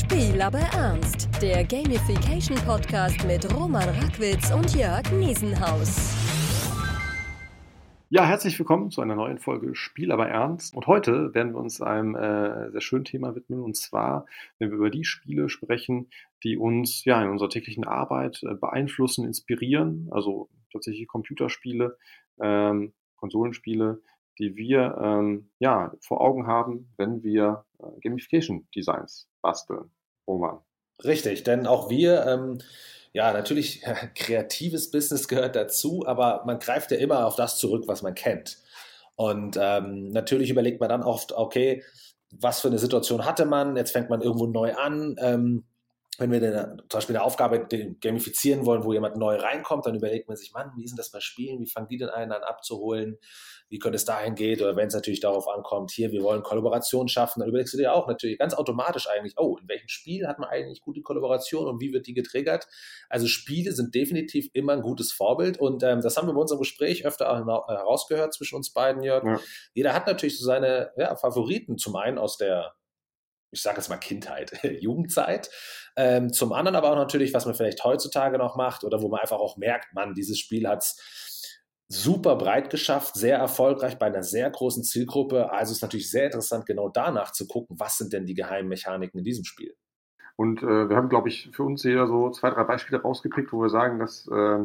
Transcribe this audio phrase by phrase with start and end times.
[0.00, 1.28] Spiel aber ernst.
[1.42, 6.16] Der Gamification Podcast mit Roman Rackwitz und Jörg Niesenhaus.
[8.08, 10.74] Ja, herzlich willkommen zu einer neuen Folge Spiel aber ernst.
[10.74, 13.60] Und heute werden wir uns einem äh, sehr schönen Thema widmen.
[13.60, 14.24] Und zwar,
[14.58, 16.08] wenn wir über die Spiele sprechen,
[16.44, 20.08] die uns ja in unserer täglichen Arbeit äh, beeinflussen, inspirieren.
[20.12, 21.98] Also tatsächlich Computerspiele,
[22.40, 24.00] ähm, Konsolenspiele,
[24.40, 29.90] die wir ähm, ja vor Augen haben, wenn wir äh, Gamification Designs basteln.
[30.26, 30.60] Roman.
[31.04, 32.58] Richtig, denn auch wir ähm,
[33.12, 33.82] ja, natürlich,
[34.14, 38.58] kreatives Business gehört dazu, aber man greift ja immer auf das zurück, was man kennt.
[39.16, 41.82] Und ähm, natürlich überlegt man dann oft, okay,
[42.30, 43.76] was für eine Situation hatte man?
[43.76, 45.16] Jetzt fängt man irgendwo neu an.
[45.18, 45.64] Ähm,
[46.20, 47.66] wenn wir eine, zum Beispiel eine Aufgabe
[48.00, 51.20] gamifizieren wollen, wo jemand neu reinkommt, dann überlegt man sich, Mann, wie sind das bei
[51.20, 51.60] Spielen?
[51.60, 53.18] Wie fangen die denn einen an abzuholen?
[53.70, 54.60] Wie könnte es dahin gehen?
[54.60, 57.94] Oder wenn es natürlich darauf ankommt, hier, wir wollen Kollaboration schaffen, dann überlegst du dir
[57.94, 61.80] auch natürlich ganz automatisch eigentlich, oh, in welchem Spiel hat man eigentlich gute Kollaboration und
[61.80, 62.66] wie wird die getriggert?
[63.08, 66.60] Also Spiele sind definitiv immer ein gutes Vorbild und ähm, das haben wir bei unserem
[66.60, 69.24] Gespräch öfter herausgehört zwischen uns beiden, Jörg.
[69.24, 69.40] Ja.
[69.74, 72.74] Jeder hat natürlich so seine ja, Favoriten, zum einen aus der
[73.50, 75.50] ich sage jetzt mal Kindheit, Jugendzeit.
[75.96, 79.20] Ähm, zum anderen aber auch natürlich, was man vielleicht heutzutage noch macht oder wo man
[79.20, 84.22] einfach auch merkt, man, dieses Spiel hat es super breit geschafft, sehr erfolgreich bei einer
[84.22, 85.50] sehr großen Zielgruppe.
[85.50, 89.18] Also ist natürlich sehr interessant, genau danach zu gucken, was sind denn die geheimen Mechaniken
[89.18, 89.74] in diesem Spiel.
[90.36, 93.60] Und äh, wir haben, glaube ich, für uns jeder so zwei, drei Beispiele rausgepickt, wo
[93.60, 94.64] wir sagen, dass äh,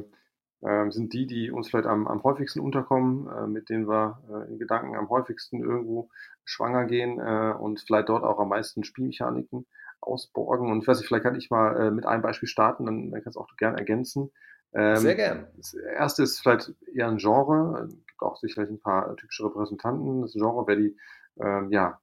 [0.62, 4.52] äh, sind die, die uns vielleicht am, am häufigsten unterkommen, äh, mit denen wir äh,
[4.52, 6.10] in Gedanken am häufigsten irgendwo
[6.46, 9.66] schwanger gehen äh, und vielleicht dort auch am meisten Spielmechaniken
[10.00, 10.72] ausborgen.
[10.72, 13.24] Und ich weiß nicht, vielleicht kann ich mal äh, mit einem Beispiel starten, dann, dann
[13.24, 14.32] kannst du auch gerne ergänzen.
[14.74, 15.48] Ähm, Sehr gern.
[15.58, 20.22] Das erste ist vielleicht eher ein Genre, es gibt auch sicherlich ein paar typische Repräsentanten.
[20.22, 20.98] Das Genre wäre die
[21.40, 22.00] ähm, ja,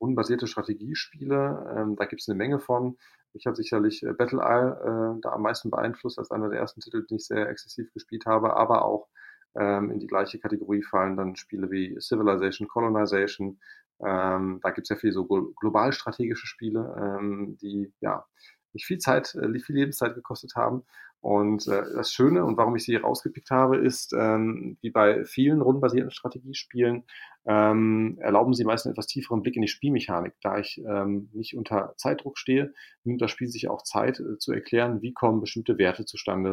[0.00, 1.74] rundenbasierte Strategiespiele.
[1.76, 2.96] Ähm, da gibt es eine Menge von.
[3.32, 6.80] Mich hat sicherlich äh, Battle Isle äh, da am meisten beeinflusst als einer der ersten
[6.80, 9.08] Titel, den ich sehr exzessiv gespielt habe, aber auch
[9.54, 13.60] ähm, in die gleiche Kategorie fallen dann Spiele wie Civilization, Colonization.
[14.04, 18.24] Ähm, da gibt es ja viele so global strategische Spiele, ähm, die ja
[18.72, 20.84] mich viel Zeit, äh, viel Lebenszeit gekostet haben
[21.20, 25.60] und äh, das Schöne und warum ich sie rausgepickt habe, ist, ähm, wie bei vielen
[25.60, 27.04] rundenbasierten Strategiespielen,
[27.44, 30.32] ähm, erlauben sie meist einen etwas tieferen Blick in die Spielmechanik.
[30.42, 32.72] Da ich ähm, nicht unter Zeitdruck stehe,
[33.04, 36.50] nimmt das Spiel sich auch Zeit äh, zu erklären, wie kommen bestimmte Werte zustande,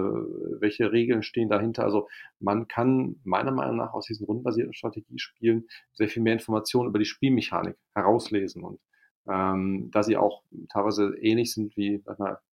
[0.60, 1.84] welche Regeln stehen dahinter.
[1.84, 7.00] Also man kann meiner Meinung nach aus diesen rundenbasierten Strategiespielen sehr viel mehr Informationen über
[7.00, 8.64] die Spielmechanik herauslesen.
[8.64, 8.80] Und
[9.30, 12.04] ähm, da sie auch teilweise ähnlich sind wie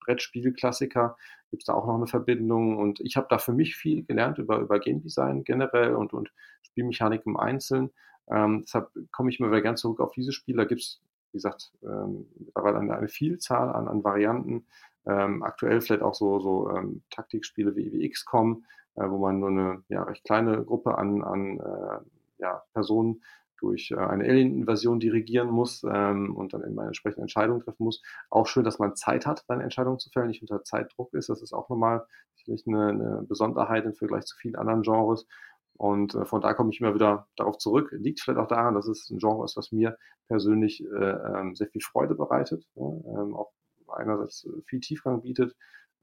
[0.05, 1.17] Brettspielklassiker,
[1.51, 2.79] gibt es da auch noch eine Verbindung.
[2.79, 6.33] Und ich habe da für mich viel gelernt über, über Game Design generell und, und
[6.63, 7.91] Spielmechanik im Einzelnen.
[8.29, 10.59] Ähm, deshalb komme ich immer wieder gern zurück auf diese Spiele.
[10.59, 14.67] Da gibt es, wie gesagt, ähm, eine, eine Vielzahl an, an Varianten.
[15.07, 18.65] Ähm, aktuell vielleicht auch so, so ähm, Taktikspiele wie, wie XCOM,
[18.97, 21.99] äh, wo man nur eine ja, recht kleine Gruppe an, an äh,
[22.39, 23.23] ja, Personen
[23.65, 28.03] durch äh, eine Alien-Invasion dirigieren muss ähm, und dann eben eine entsprechende Entscheidung treffen muss.
[28.31, 31.29] Auch schön, dass man Zeit hat, seine Entscheidung zu fällen, nicht unter Zeitdruck ist.
[31.29, 35.27] Das ist auch nochmal sicherlich eine, eine Besonderheit im Vergleich zu vielen anderen Genres.
[35.77, 37.91] Und äh, von da komme ich immer wieder darauf zurück.
[37.93, 39.97] Liegt vielleicht auch daran, dass es ein Genre ist, was mir
[40.29, 43.53] persönlich äh, ähm, sehr viel Freude bereitet, ja, ähm, auch
[43.89, 45.55] einerseits viel Tiefgang bietet,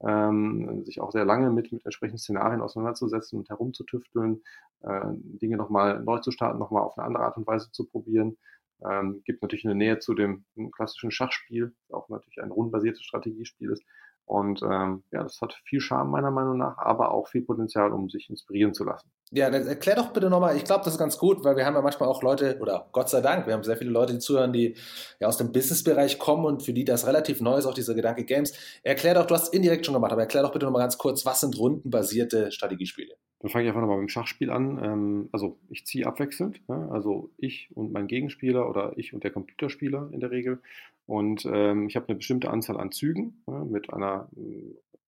[0.06, 4.42] ähm, sich auch sehr lange mit, mit entsprechenden Szenarien auseinanderzusetzen und herumzutüfteln,
[4.82, 8.36] äh, Dinge nochmal neu zu starten, nochmal auf eine andere Art und Weise zu probieren.
[8.84, 13.84] Ähm, gibt natürlich eine Nähe zu dem klassischen Schachspiel, auch natürlich ein rundenbasiertes Strategiespiel ist.
[14.24, 18.08] Und ähm, ja, das hat viel Charme meiner Meinung nach, aber auch viel Potenzial, um
[18.08, 19.10] sich inspirieren zu lassen.
[19.34, 21.74] Ja, dann erklär doch bitte nochmal, ich glaube, das ist ganz gut, weil wir haben
[21.74, 24.52] ja manchmal auch Leute, oder Gott sei Dank, wir haben sehr viele Leute, die zuhören,
[24.52, 24.74] die
[25.20, 28.24] ja aus dem Businessbereich kommen und für die das relativ neu ist, auch dieser Gedanke
[28.24, 28.52] Games.
[28.82, 31.24] Erklär doch, du hast es indirekt schon gemacht, aber erklär doch bitte nochmal ganz kurz,
[31.24, 33.14] was sind rundenbasierte Strategiespiele?
[33.40, 34.78] Dann fange ich einfach nochmal beim Schachspiel an.
[34.84, 40.10] Ähm, also ich ziehe abwechselnd, also ich und mein Gegenspieler oder ich und der Computerspieler
[40.12, 40.60] in der Regel.
[41.06, 44.28] Und ähm, ich habe eine bestimmte Anzahl an Zügen mit einer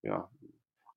[0.03, 0.31] ja,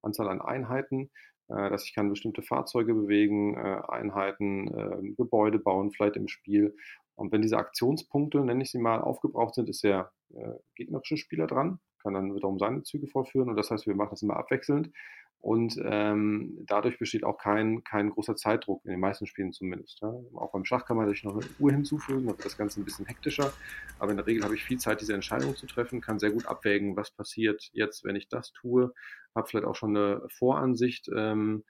[0.01, 1.09] Anzahl an Einheiten
[1.47, 6.75] dass ich kann bestimmte Fahrzeuge bewegen, äh, Einheiten, äh, Gebäude bauen, vielleicht im Spiel.
[7.15, 11.47] Und wenn diese Aktionspunkte, nenne ich sie mal, aufgebraucht sind, ist der äh, gegnerische Spieler
[11.47, 13.49] dran, kann dann wiederum seine Züge vollführen.
[13.49, 14.91] Und das heißt, wir machen das immer abwechselnd.
[15.39, 20.00] Und ähm, dadurch besteht auch kein, kein großer Zeitdruck, in den meisten Spielen zumindest.
[20.01, 20.13] Ja.
[20.34, 23.06] Auch beim Schach kann man natürlich noch eine Uhr hinzufügen, dann das Ganze ein bisschen
[23.06, 23.54] hektischer.
[24.00, 26.48] Aber in der Regel habe ich viel Zeit, diese Entscheidung zu treffen, kann sehr gut
[26.48, 28.94] abwägen, was passiert jetzt, wenn ich das tue,
[29.36, 31.10] habe vielleicht auch schon eine Voransicht.
[31.16, 31.63] Ähm,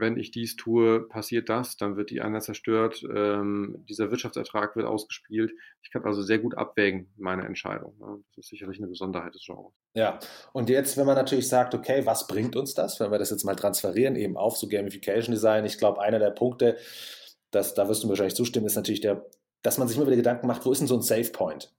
[0.00, 4.86] wenn ich dies tue, passiert das, dann wird die Einheit zerstört, ähm, dieser Wirtschaftsertrag wird
[4.86, 5.52] ausgespielt.
[5.82, 7.96] Ich kann also sehr gut abwägen, meine Entscheidung.
[7.98, 8.22] Ne?
[8.34, 9.72] Das ist sicherlich eine Besonderheit des Genres.
[9.94, 10.18] Ja,
[10.52, 13.44] und jetzt, wenn man natürlich sagt, okay, was bringt uns das, wenn wir das jetzt
[13.44, 16.76] mal transferieren, eben auf so Gamification Design, ich glaube, einer der Punkte,
[17.50, 19.24] das, da wirst du mir wahrscheinlich zustimmen, ist natürlich der,
[19.62, 21.72] dass man sich immer wieder Gedanken macht, wo ist denn so ein Safe Point?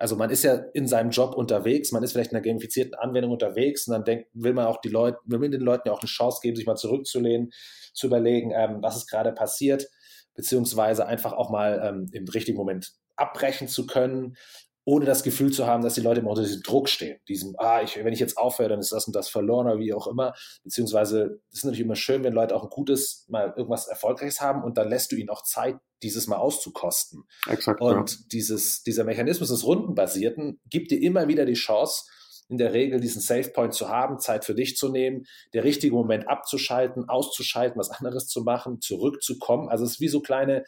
[0.00, 3.32] Also man ist ja in seinem Job unterwegs, man ist vielleicht in einer gamifizierten Anwendung
[3.32, 6.00] unterwegs und dann denkt, will man auch die Leute, will man den Leuten ja auch
[6.00, 7.50] eine Chance geben, sich mal zurückzulehnen,
[7.92, 9.86] zu überlegen, ähm, was ist gerade passiert,
[10.34, 14.38] beziehungsweise einfach auch mal ähm, im richtigen Moment abbrechen zu können,
[14.84, 17.18] ohne das Gefühl zu haben, dass die Leute immer unter diesem Druck stehen.
[17.28, 19.92] Diesem, ah, ich, wenn ich jetzt aufhöre, dann ist das und das verloren oder wie
[19.92, 20.32] auch immer.
[20.64, 24.64] Beziehungsweise, es ist natürlich immer schön, wenn Leute auch ein gutes, mal irgendwas Erfolgreiches haben
[24.64, 27.24] und dann lässt du ihnen auch Zeit, dieses mal auszukosten.
[27.46, 28.16] Exakt, und ja.
[28.32, 32.04] dieses, dieser Mechanismus des Rundenbasierten gibt dir immer wieder die Chance,
[32.48, 35.24] in der Regel diesen Safe Point zu haben, Zeit für dich zu nehmen,
[35.54, 39.68] der richtige Moment abzuschalten, auszuschalten, was anderes zu machen, zurückzukommen.
[39.68, 40.64] Also es ist wie so kleine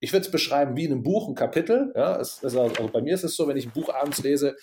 [0.00, 1.92] ich würde es beschreiben wie in einem Buch, ein Kapitel.
[1.94, 4.56] Ja, es, es, also bei mir ist es so, wenn ich ein Buch abends lese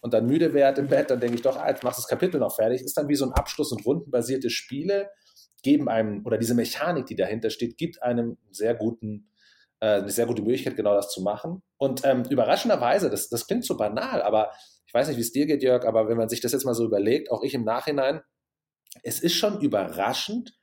[0.00, 2.08] und dann müde werde im Bett, dann denke ich doch, ah, jetzt machst du das
[2.08, 2.82] Kapitel noch fertig.
[2.82, 5.10] Ist dann wie so ein Abschluss und rundenbasierte Spiele
[5.62, 9.30] geben einem, oder diese Mechanik, die dahinter steht, gibt einem sehr guten,
[9.80, 11.62] äh, eine sehr gute Möglichkeit, genau das zu machen.
[11.76, 14.52] Und ähm, überraschenderweise, das, das klingt so banal, aber
[14.86, 16.74] ich weiß nicht, wie es dir geht, Jörg, aber wenn man sich das jetzt mal
[16.74, 18.20] so überlegt, auch ich im Nachhinein,
[19.02, 20.56] es ist schon überraschend,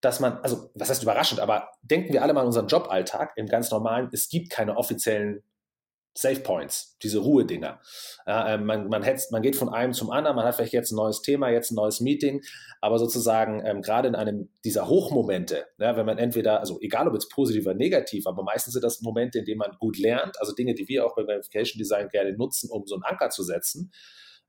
[0.00, 3.46] dass man, also was heißt überraschend, aber denken wir alle mal an unseren Joballtag im
[3.46, 5.42] ganz normalen, es gibt keine offiziellen
[6.16, 7.80] Safe Points, diese Ruhedinger.
[8.26, 10.96] Äh, man, man, hetzt, man geht von einem zum anderen, man hat vielleicht jetzt ein
[10.96, 12.42] neues Thema, jetzt ein neues Meeting,
[12.80, 17.14] aber sozusagen ähm, gerade in einem dieser Hochmomente, ja, wenn man entweder, also egal ob
[17.14, 20.52] jetzt positiv oder negativ, aber meistens sind das Momente, in denen man gut lernt, also
[20.52, 23.92] Dinge, die wir auch beim Verification Design gerne nutzen, um so einen Anker zu setzen,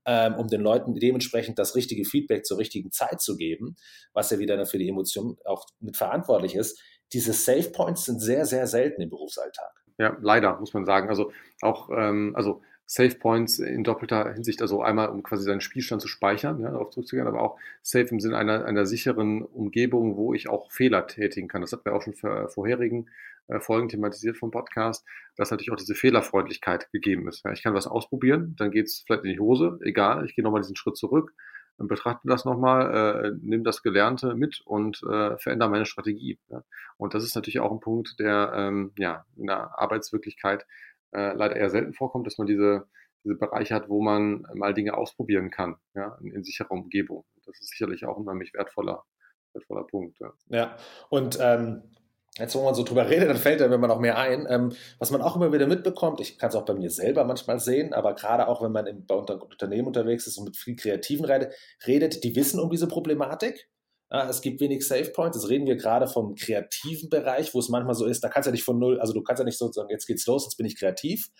[0.06, 3.76] ähm, um den Leuten dementsprechend das richtige Feedback zur richtigen Zeit zu geben,
[4.12, 6.80] was ja wieder für die Emotionen auch mit verantwortlich ist.
[7.12, 9.70] Diese Safe Points sind sehr, sehr selten im Berufsalltag.
[9.98, 11.08] Ja, leider, muss man sagen.
[11.08, 12.62] Also auch, ähm, also
[12.94, 16.90] Safe Points in doppelter Hinsicht, also einmal, um quasi seinen Spielstand zu speichern, ja, darauf
[16.90, 21.48] zurückzugehen, aber auch safe im Sinne einer, einer sicheren Umgebung, wo ich auch Fehler tätigen
[21.48, 21.62] kann.
[21.62, 23.08] Das hatten wir auch schon für vorherigen
[23.48, 25.06] äh, Folgen thematisiert vom Podcast,
[25.36, 27.46] dass natürlich auch diese Fehlerfreundlichkeit gegeben ist.
[27.46, 30.44] Ja, ich kann was ausprobieren, dann geht es vielleicht in die Hose, egal, ich gehe
[30.44, 31.32] nochmal diesen Schritt zurück,
[31.78, 36.38] betrachte das nochmal, äh, nehme das Gelernte mit und äh, verändere meine Strategie.
[36.50, 36.62] Ja.
[36.98, 40.66] Und das ist natürlich auch ein Punkt, der ähm, ja, in der Arbeitswirklichkeit
[41.12, 42.86] äh, leider eher selten vorkommt, dass man diese,
[43.24, 47.24] diese Bereiche hat, wo man mal Dinge ausprobieren kann, ja, in, in sicherer Umgebung.
[47.46, 49.04] Das ist sicherlich auch ein unheimlich wertvoller,
[49.52, 50.18] wertvoller Punkt.
[50.20, 50.76] Ja, ja.
[51.10, 51.82] und ähm,
[52.38, 54.46] Jetzt, wo man so drüber redet, dann fällt da immer noch mehr ein.
[54.48, 57.60] Ähm, was man auch immer wieder mitbekommt, ich kann es auch bei mir selber manchmal
[57.60, 60.74] sehen, aber gerade auch, wenn man in, bei unter, Unternehmen unterwegs ist und mit viel
[60.74, 61.26] Kreativen
[61.86, 63.68] redet, die wissen um diese Problematik.
[64.12, 65.38] Ja, es gibt wenig Safe Points.
[65.38, 68.50] Jetzt reden wir gerade vom kreativen Bereich, wo es manchmal so ist, da kannst du
[68.50, 70.56] ja nicht von null, also du kannst ja nicht so sagen, jetzt geht's los, jetzt
[70.56, 71.30] bin ich kreativ.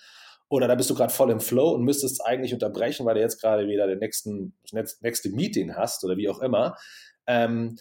[0.48, 3.40] Oder da bist du gerade voll im Flow und müsstest eigentlich unterbrechen, weil du jetzt
[3.40, 6.76] gerade wieder den nächsten, das nächste Meeting hast oder wie auch immer.
[7.26, 7.76] Ähm,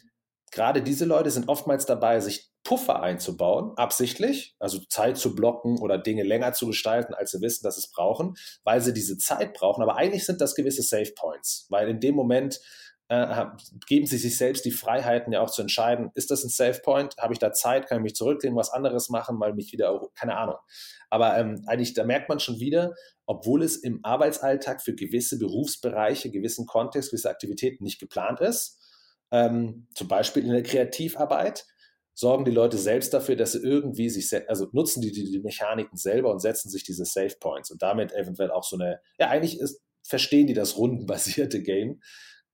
[0.52, 5.98] gerade diese Leute sind oftmals dabei, sich Puffer einzubauen, absichtlich, also Zeit zu blocken oder
[5.98, 9.54] Dinge länger zu gestalten, als sie wissen, dass sie es brauchen, weil sie diese Zeit
[9.54, 9.82] brauchen.
[9.82, 12.60] Aber eigentlich sind das gewisse Safe Points, weil in dem Moment
[13.12, 13.46] äh,
[13.88, 17.18] geben sie sich selbst die Freiheiten ja auch zu entscheiden, ist das ein Safe Point?
[17.18, 17.88] Habe ich da Zeit?
[17.88, 20.56] Kann ich mich zurücklehnen, was anderes machen, mal mich wieder, keine Ahnung.
[21.10, 22.94] Aber ähm, eigentlich, da merkt man schon wieder,
[23.26, 28.80] obwohl es im Arbeitsalltag für gewisse Berufsbereiche, gewissen Kontext, gewisse Aktivitäten nicht geplant ist,
[29.30, 31.66] ähm, zum Beispiel in der Kreativarbeit,
[32.14, 35.98] sorgen die Leute selbst dafür, dass sie irgendwie sich, also nutzen die, die, die Mechaniken
[35.98, 39.60] selber und setzen sich diese Safe Points und damit eventuell auch so eine, ja, eigentlich
[39.60, 42.00] ist, verstehen die das rundenbasierte Game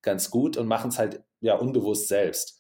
[0.08, 2.60] ganz gut und machen es halt ja unbewusst selbst.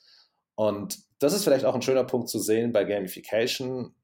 [0.56, 3.96] Und das ist vielleicht auch ein schöner Punkt zu sehen bei Gamification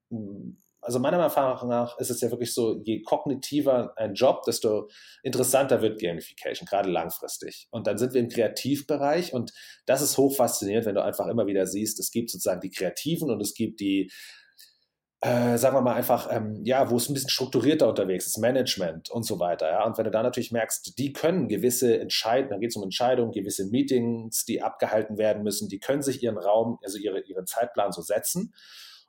[0.84, 4.90] also meiner Erfahrung nach ist es ja wirklich so, je kognitiver ein Job, desto
[5.24, 7.68] interessanter wird Gamification, gerade langfristig.
[7.72, 9.54] Und dann sind wir im Kreativbereich und
[9.86, 13.32] das ist hoch faszinierend, wenn du einfach immer wieder siehst, es gibt sozusagen die Kreativen
[13.32, 14.12] und es gibt die,
[15.24, 19.10] äh, sagen wir mal einfach, ähm, ja, wo es ein bisschen strukturierter unterwegs ist, Management
[19.10, 19.72] und so weiter.
[19.72, 19.86] Ja?
[19.86, 23.32] Und wenn du da natürlich merkst, die können gewisse Entscheidungen, da geht es um Entscheidungen,
[23.32, 27.94] gewisse Meetings, die abgehalten werden müssen, die können sich ihren Raum, also ihre, ihren Zeitplan
[27.94, 28.54] so setzen.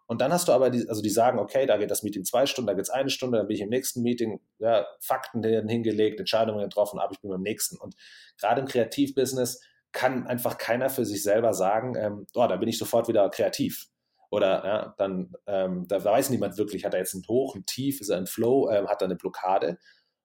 [0.06, 2.46] Und dann hast du aber, die, also die sagen, okay, da geht das Meeting zwei
[2.46, 5.68] Stunden, da geht es eine Stunde, dann bin ich im nächsten Meeting, ja, Fakten werden
[5.68, 7.76] hingelegt, Entscheidungen getroffen, aber ich bin beim nächsten.
[7.76, 7.96] Und
[8.38, 12.78] gerade im Kreativbusiness kann einfach keiner für sich selber sagen, ähm, oh, da bin ich
[12.78, 13.88] sofort wieder kreativ.
[14.34, 18.00] Oder ja, dann, ähm, da weiß niemand wirklich, hat er jetzt einen Hoch, einen Tief,
[18.00, 19.78] ist er ein Flow, ähm, hat er eine Blockade.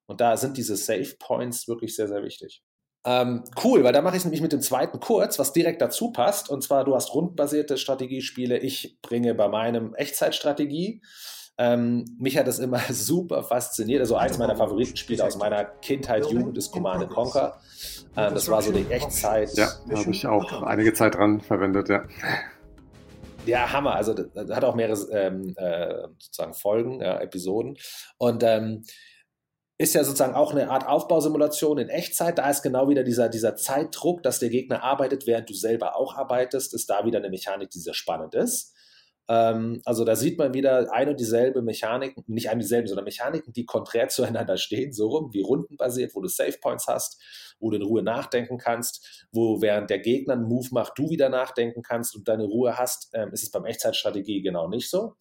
[0.08, 2.64] Und da sind diese Safe Points wirklich sehr, sehr wichtig.
[3.06, 6.12] Ähm, cool, weil da mache ich es nämlich mit dem zweiten kurz, was direkt dazu
[6.12, 6.50] passt.
[6.50, 8.58] Und zwar, du hast rundenbasierte Strategiespiele.
[8.58, 11.04] Ich bringe bei meinem Echtzeitstrategie.
[11.60, 14.00] Ähm, mich hat das immer super fasziniert.
[14.00, 17.60] Also eins meiner Favoritenspiele aus meiner Kindheit, Jugend ist Command Conquer.
[18.18, 19.54] Ähm, das war so die Echtzeit.
[19.54, 22.06] Ja, habe ich auch einige Zeit dran verwendet, ja.
[23.46, 23.96] Ja, Hammer.
[23.96, 27.78] Also das hat auch mehrere ähm, äh, sozusagen Folgen, ja, Episoden.
[28.18, 28.84] Und ähm,
[29.80, 32.38] ist ja sozusagen auch eine Art Aufbausimulation in Echtzeit.
[32.38, 36.16] Da ist genau wieder dieser, dieser Zeitdruck, dass der Gegner arbeitet, während du selber auch
[36.16, 38.76] arbeitest, ist da wieder eine Mechanik, die sehr spannend ist.
[39.30, 43.06] Ähm, also da sieht man wieder ein und dieselbe Mechaniken, nicht ein und dieselben, sondern
[43.06, 47.22] Mechaniken, die konträr zueinander stehen, so rum, wie rundenbasiert, wo du Save Points hast,
[47.60, 51.30] wo du in Ruhe nachdenken kannst, wo während der Gegner einen Move macht, du wieder
[51.30, 55.14] nachdenken kannst und deine Ruhe hast, ähm, ist es beim Echtzeitstrategie genau nicht so.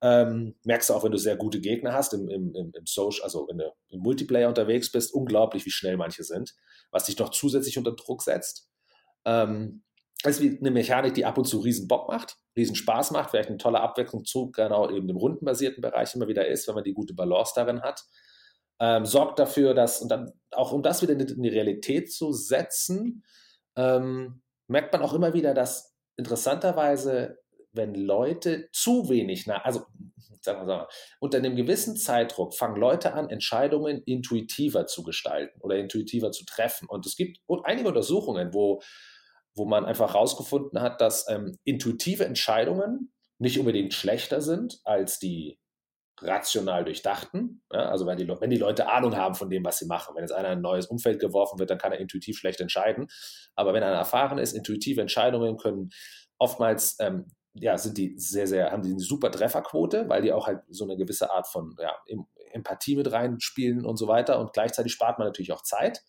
[0.00, 3.22] Ähm, merkst du auch, wenn du sehr gute Gegner hast im, im, im, im Social,
[3.22, 6.54] also wenn du im Multiplayer unterwegs bist, unglaublich, wie schnell manche sind,
[6.90, 8.70] was dich noch zusätzlich unter Druck setzt.
[9.26, 9.84] Ähm,
[10.22, 13.30] das ist wie eine Mechanik, die ab und zu riesen Bock macht, riesen Spaß macht,
[13.30, 16.84] vielleicht eine tolle Abwechslung zu genau eben dem rundenbasierten Bereich immer wieder ist, wenn man
[16.84, 18.04] die gute Balance darin hat.
[18.80, 23.24] Ähm, sorgt dafür, dass, und dann auch um das wieder in die Realität zu setzen,
[23.76, 27.38] ähm, merkt man auch immer wieder, dass interessanterweise
[27.72, 29.86] wenn Leute zu wenig nach, also
[30.42, 30.88] sagen wir, sagen wir,
[31.20, 36.88] unter einem gewissen Zeitdruck fangen Leute an, Entscheidungen intuitiver zu gestalten oder intuitiver zu treffen.
[36.88, 38.82] Und es gibt einige Untersuchungen, wo,
[39.54, 45.58] wo man einfach herausgefunden hat, dass ähm, intuitive Entscheidungen nicht unbedingt schlechter sind als die
[46.20, 47.62] rational durchdachten.
[47.72, 50.14] Ja, also wenn die, wenn die Leute Ahnung haben von dem, was sie machen.
[50.14, 53.08] Wenn jetzt einer in ein neues Umfeld geworfen wird, dann kann er intuitiv schlecht entscheiden.
[53.54, 55.90] Aber wenn einer erfahren ist, intuitive Entscheidungen können
[56.38, 60.46] oftmals ähm, ja, sind die sehr, sehr, haben die eine super Trefferquote, weil die auch
[60.46, 61.94] halt so eine gewisse Art von ja,
[62.52, 64.38] Empathie mit reinspielen und so weiter.
[64.38, 66.02] Und gleichzeitig spart man natürlich auch Zeit.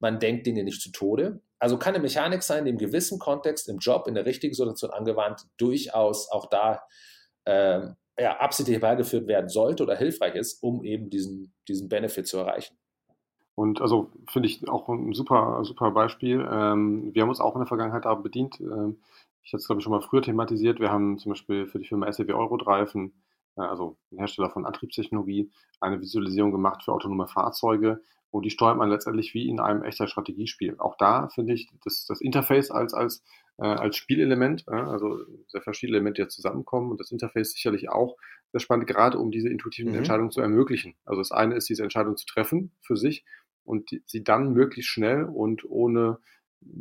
[0.00, 1.40] Man denkt Dinge nicht zu Tode.
[1.58, 4.90] Also kann eine Mechanik sein, die im gewissen Kontext, im Job, in der richtigen Situation
[4.90, 6.82] angewandt, durchaus auch da
[7.44, 7.86] äh,
[8.18, 12.76] ja, absichtlich herbeigeführt werden sollte oder hilfreich ist, um eben diesen, diesen Benefit zu erreichen.
[13.54, 16.46] Und also finde ich auch ein super, super Beispiel.
[16.50, 18.58] Ähm, wir haben uns auch in der Vergangenheit da bedient.
[18.60, 19.02] Ähm,
[19.42, 20.80] ich hatte es, glaube ich, schon mal früher thematisiert.
[20.80, 23.12] Wir haben zum Beispiel für die Firma SEW Eurodreifen,
[23.56, 28.00] äh, also ein Hersteller von Antriebstechnologie, eine Visualisierung gemacht für autonome Fahrzeuge.
[28.30, 30.76] Und die steuert man letztendlich wie in einem echter Strategiespiel.
[30.78, 33.24] Auch da finde ich das, das Interface als, als,
[33.58, 35.18] äh, als Spielelement, äh, also
[35.48, 38.16] sehr verschiedene Elemente, die zusammenkommen und das Interface sicherlich auch
[38.52, 39.98] sehr spannend, gerade um diese intuitiven mhm.
[39.98, 40.94] Entscheidungen zu ermöglichen.
[41.04, 43.24] Also das eine ist, diese Entscheidung zu treffen für sich
[43.64, 46.18] und die, sie dann möglichst schnell und ohne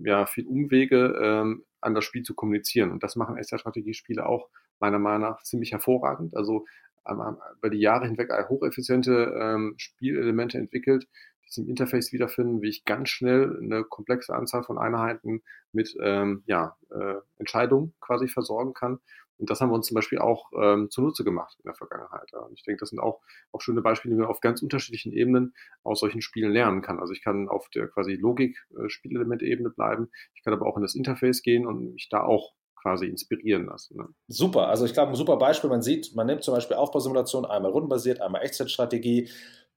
[0.03, 2.91] ja, viel Umwege ähm, an das Spiel zu kommunizieren.
[2.91, 6.35] Und das machen Echtzeitstrategiespiele auch meiner Meinung nach ziemlich hervorragend.
[6.35, 6.65] Also
[7.07, 11.07] ähm, über die Jahre hinweg hocheffiziente ähm, Spielelemente entwickelt,
[11.49, 15.41] die sich im Interface wiederfinden, wie ich ganz schnell eine komplexe Anzahl von Einheiten
[15.71, 18.99] mit ähm, ja, äh, Entscheidungen quasi versorgen kann.
[19.39, 22.29] Und das haben wir uns zum Beispiel auch ähm, zunutze gemacht in der Vergangenheit.
[22.33, 22.39] Ja.
[22.39, 23.21] Und ich denke, das sind auch,
[23.53, 25.53] auch schöne Beispiele, die man auf ganz unterschiedlichen Ebenen
[25.83, 26.99] aus solchen Spielen lernen kann.
[26.99, 30.09] Also ich kann auf der quasi Logik-Spielelement-Ebene äh, bleiben.
[30.35, 33.97] Ich kann aber auch in das Interface gehen und mich da auch quasi inspirieren lassen.
[33.97, 34.09] Ne?
[34.27, 35.69] Super, also ich glaube, ein super Beispiel.
[35.69, 39.29] Man sieht, man nimmt zum Beispiel Aufbausimulation, einmal rundenbasiert, einmal Echtzeitstrategie,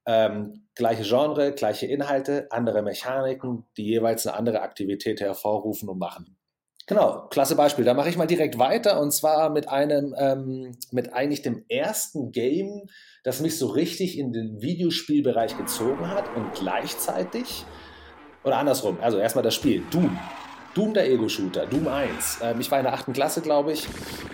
[0.06, 6.36] ähm, gleiche Genre, gleiche Inhalte, andere Mechaniken, die jeweils eine andere Aktivität hervorrufen und machen.
[6.86, 7.84] Genau, klasse Beispiel.
[7.84, 12.32] Da mache ich mal direkt weiter und zwar mit einem, ähm, mit eigentlich dem ersten
[12.32, 12.88] Game,
[13.22, 17.64] das mich so richtig in den Videospielbereich gezogen hat und gleichzeitig,
[18.42, 20.18] oder andersrum, also erstmal das Spiel, Doom.
[20.74, 22.38] Doom der Ego-Shooter, Doom 1.
[22.42, 23.86] Ähm, ich war in der achten Klasse, glaube ich.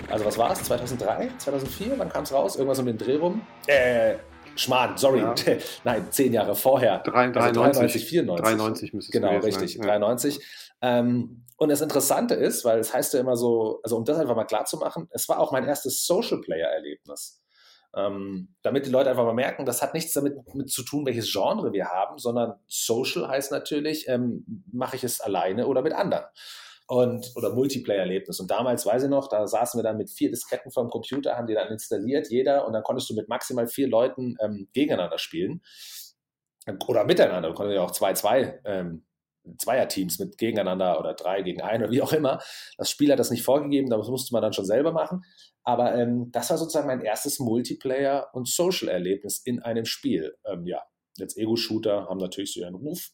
[0.08, 0.62] Also was war es?
[0.62, 1.30] 2003?
[1.36, 1.98] 2004?
[1.98, 2.56] Wann kam es raus?
[2.56, 3.42] Irgendwas um den Dreh rum?
[3.66, 4.14] Äh,
[4.58, 5.20] Schmarrn, sorry.
[5.20, 5.34] Ja.
[5.84, 6.98] Nein, zehn Jahre vorher.
[6.98, 8.44] 93, also 93 94.
[8.44, 9.82] 93 müsste es Genau, richtig, sein.
[9.82, 10.40] 93.
[10.82, 14.36] Ähm, und das Interessante ist, weil es heißt ja immer so, also um das einfach
[14.36, 17.42] mal klar zu machen, es war auch mein erstes Social Player-Erlebnis.
[17.96, 21.32] Ähm, damit die Leute einfach mal merken, das hat nichts damit mit zu tun, welches
[21.32, 26.24] Genre wir haben, sondern Social heißt natürlich, ähm, mache ich es alleine oder mit anderen.
[26.90, 28.40] Und, oder Multiplayer-Erlebnis.
[28.40, 31.46] Und damals weiß ich noch, da saßen wir dann mit vier Disketten vom Computer, haben
[31.46, 35.60] die dann installiert, jeder, und dann konntest du mit maximal vier Leuten ähm, gegeneinander spielen.
[36.86, 39.04] Oder miteinander, du konntest ja auch zwei, zwei ähm,
[39.58, 42.40] Zweierteams mit gegeneinander oder drei gegen einen oder wie auch immer.
[42.76, 45.24] Das Spiel hat das nicht vorgegeben, das musste man dann schon selber machen.
[45.64, 50.36] Aber ähm, das war sozusagen mein erstes Multiplayer- und Social-Erlebnis in einem Spiel.
[50.44, 50.82] Ähm, ja,
[51.16, 53.10] jetzt Ego-Shooter haben natürlich so ihren Ruf.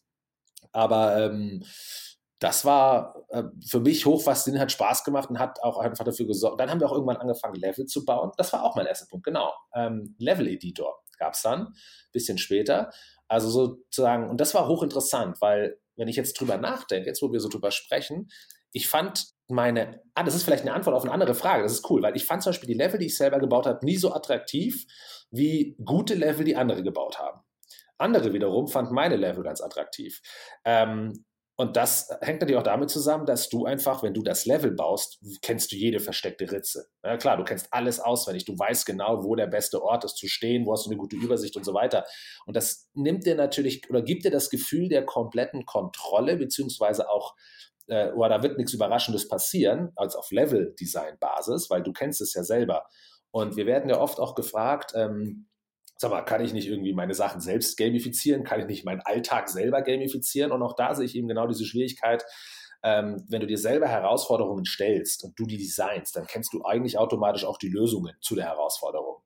[0.71, 1.63] Aber ähm,
[2.39, 6.59] das war äh, für mich hochfaszinierend, hat Spaß gemacht und hat auch einfach dafür gesorgt.
[6.59, 8.31] Dann haben wir auch irgendwann angefangen, Level zu bauen.
[8.37, 9.53] Das war auch mein erster Punkt, genau.
[9.73, 11.73] Ähm, Level-Editor gab es dann,
[12.11, 12.91] bisschen später.
[13.27, 17.39] Also sozusagen, und das war hochinteressant, weil wenn ich jetzt drüber nachdenke, jetzt wo wir
[17.39, 18.29] so drüber sprechen,
[18.71, 21.89] ich fand meine, ah, das ist vielleicht eine Antwort auf eine andere Frage, das ist
[21.89, 24.13] cool, weil ich fand zum Beispiel die Level, die ich selber gebaut habe, nie so
[24.13, 24.85] attraktiv
[25.31, 27.41] wie gute Level, die andere gebaut haben.
[27.97, 30.21] Andere wiederum fanden meine Level ganz attraktiv.
[30.65, 31.25] Ähm,
[31.57, 35.19] und das hängt natürlich auch damit zusammen, dass du einfach, wenn du das Level baust,
[35.41, 36.87] kennst du jede versteckte Ritze.
[37.01, 38.43] Ja, klar, du kennst alles auswendig.
[38.43, 41.15] Du weißt genau, wo der beste Ort ist zu stehen, wo hast du eine gute
[41.15, 42.05] Übersicht und so weiter.
[42.45, 47.35] Und das nimmt dir natürlich oder gibt dir das Gefühl der kompletten Kontrolle, beziehungsweise auch,
[47.87, 52.43] äh, oder da wird nichts Überraschendes passieren, als auf Level-Design-Basis, weil du kennst es ja
[52.43, 52.85] selber.
[53.31, 55.47] Und wir werden ja oft auch gefragt, ähm,
[55.97, 58.43] sag mal, kann ich nicht irgendwie meine Sachen selbst gamifizieren?
[58.43, 60.51] Kann ich nicht meinen Alltag selber gamifizieren?
[60.51, 62.25] Und auch da sehe ich eben genau diese Schwierigkeit.
[62.83, 66.97] Ähm, wenn du dir selber Herausforderungen stellst und du die designst, dann kennst du eigentlich
[66.97, 69.21] automatisch auch die Lösungen zu der Herausforderung.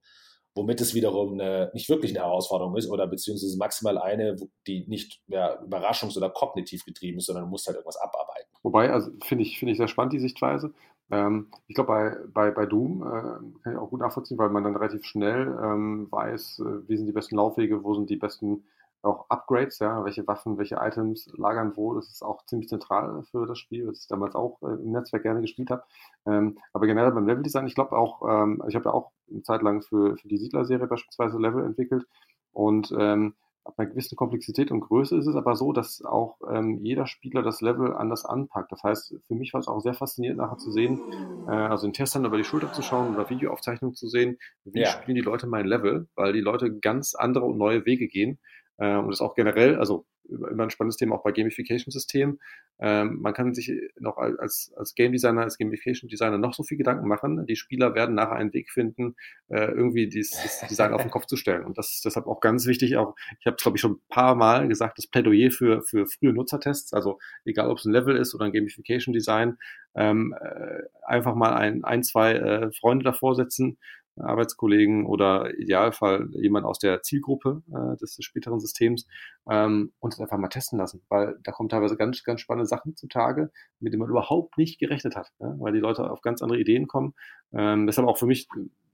[0.55, 4.35] Womit es wiederum eine, nicht wirklich eine Herausforderung ist oder beziehungsweise maximal eine,
[4.65, 8.49] die nicht ja, überraschungs- oder kognitiv getrieben ist, sondern du musst halt irgendwas abarbeiten.
[8.63, 10.73] Wobei, also finde ich, finde ich sehr spannend, die Sichtweise.
[11.11, 14.63] Ähm, ich glaube, bei, bei, bei Doom äh, kann ich auch gut nachvollziehen, weil man
[14.63, 18.63] dann relativ schnell ähm, weiß, äh, wie sind die besten Laufwege, wo sind die besten
[19.01, 21.93] auch Upgrades, ja, welche Waffen, welche Items lagern wo.
[21.93, 25.23] Das ist auch ziemlich zentral für das Spiel, was ich damals auch äh, im Netzwerk
[25.23, 25.83] gerne gespielt habe.
[26.25, 29.61] Ähm, aber generell beim Leveldesign, ich glaube auch, ähm, ich habe ja auch eine Zeit
[29.61, 32.05] lang für, für die Siedler-Serie beispielsweise Level entwickelt
[32.51, 33.35] und ähm,
[33.69, 37.43] ab einer gewissen Komplexität und Größe ist es aber so, dass auch ähm, jeder Spieler
[37.43, 38.71] das Level anders anpackt.
[38.71, 40.99] Das heißt, für mich war es auch sehr faszinierend, nachher zu sehen,
[41.47, 44.87] äh, also in Testern über die Schulter zu schauen oder Videoaufzeichnungen zu sehen, wie ja.
[44.87, 48.39] spielen die Leute mein Level, weil die Leute ganz andere und neue Wege gehen.
[48.77, 52.39] Äh, und das auch generell, also immer ein spannendes Thema auch bei Gamification-Systemen.
[52.79, 56.77] Ähm, man kann sich noch als, als Game Designer, als Gamification Designer noch so viel
[56.77, 57.45] Gedanken machen.
[57.45, 59.15] Die Spieler werden nachher einen Weg finden,
[59.49, 61.65] äh, irgendwie dieses, Design auf den Kopf zu stellen.
[61.65, 62.97] Und das ist deshalb auch ganz wichtig.
[62.97, 66.05] Auch ich habe es glaube ich schon ein paar Mal gesagt, das Plädoyer für für
[66.07, 66.93] frühe Nutzertests.
[66.93, 69.57] Also egal, ob es ein Level ist oder ein Gamification Design,
[69.95, 73.77] ähm, äh, einfach mal ein, ein zwei äh, Freunde davor setzen
[74.21, 79.07] Arbeitskollegen oder Idealfall jemand aus der Zielgruppe äh, des, des späteren Systems
[79.49, 82.95] ähm, und das einfach mal testen lassen, weil da kommen teilweise ganz, ganz spannende Sachen
[82.95, 85.55] zutage, mit denen man überhaupt nicht gerechnet hat, ja?
[85.59, 87.13] weil die Leute auf ganz andere Ideen kommen.
[87.53, 88.47] Ähm, deshalb auch für mich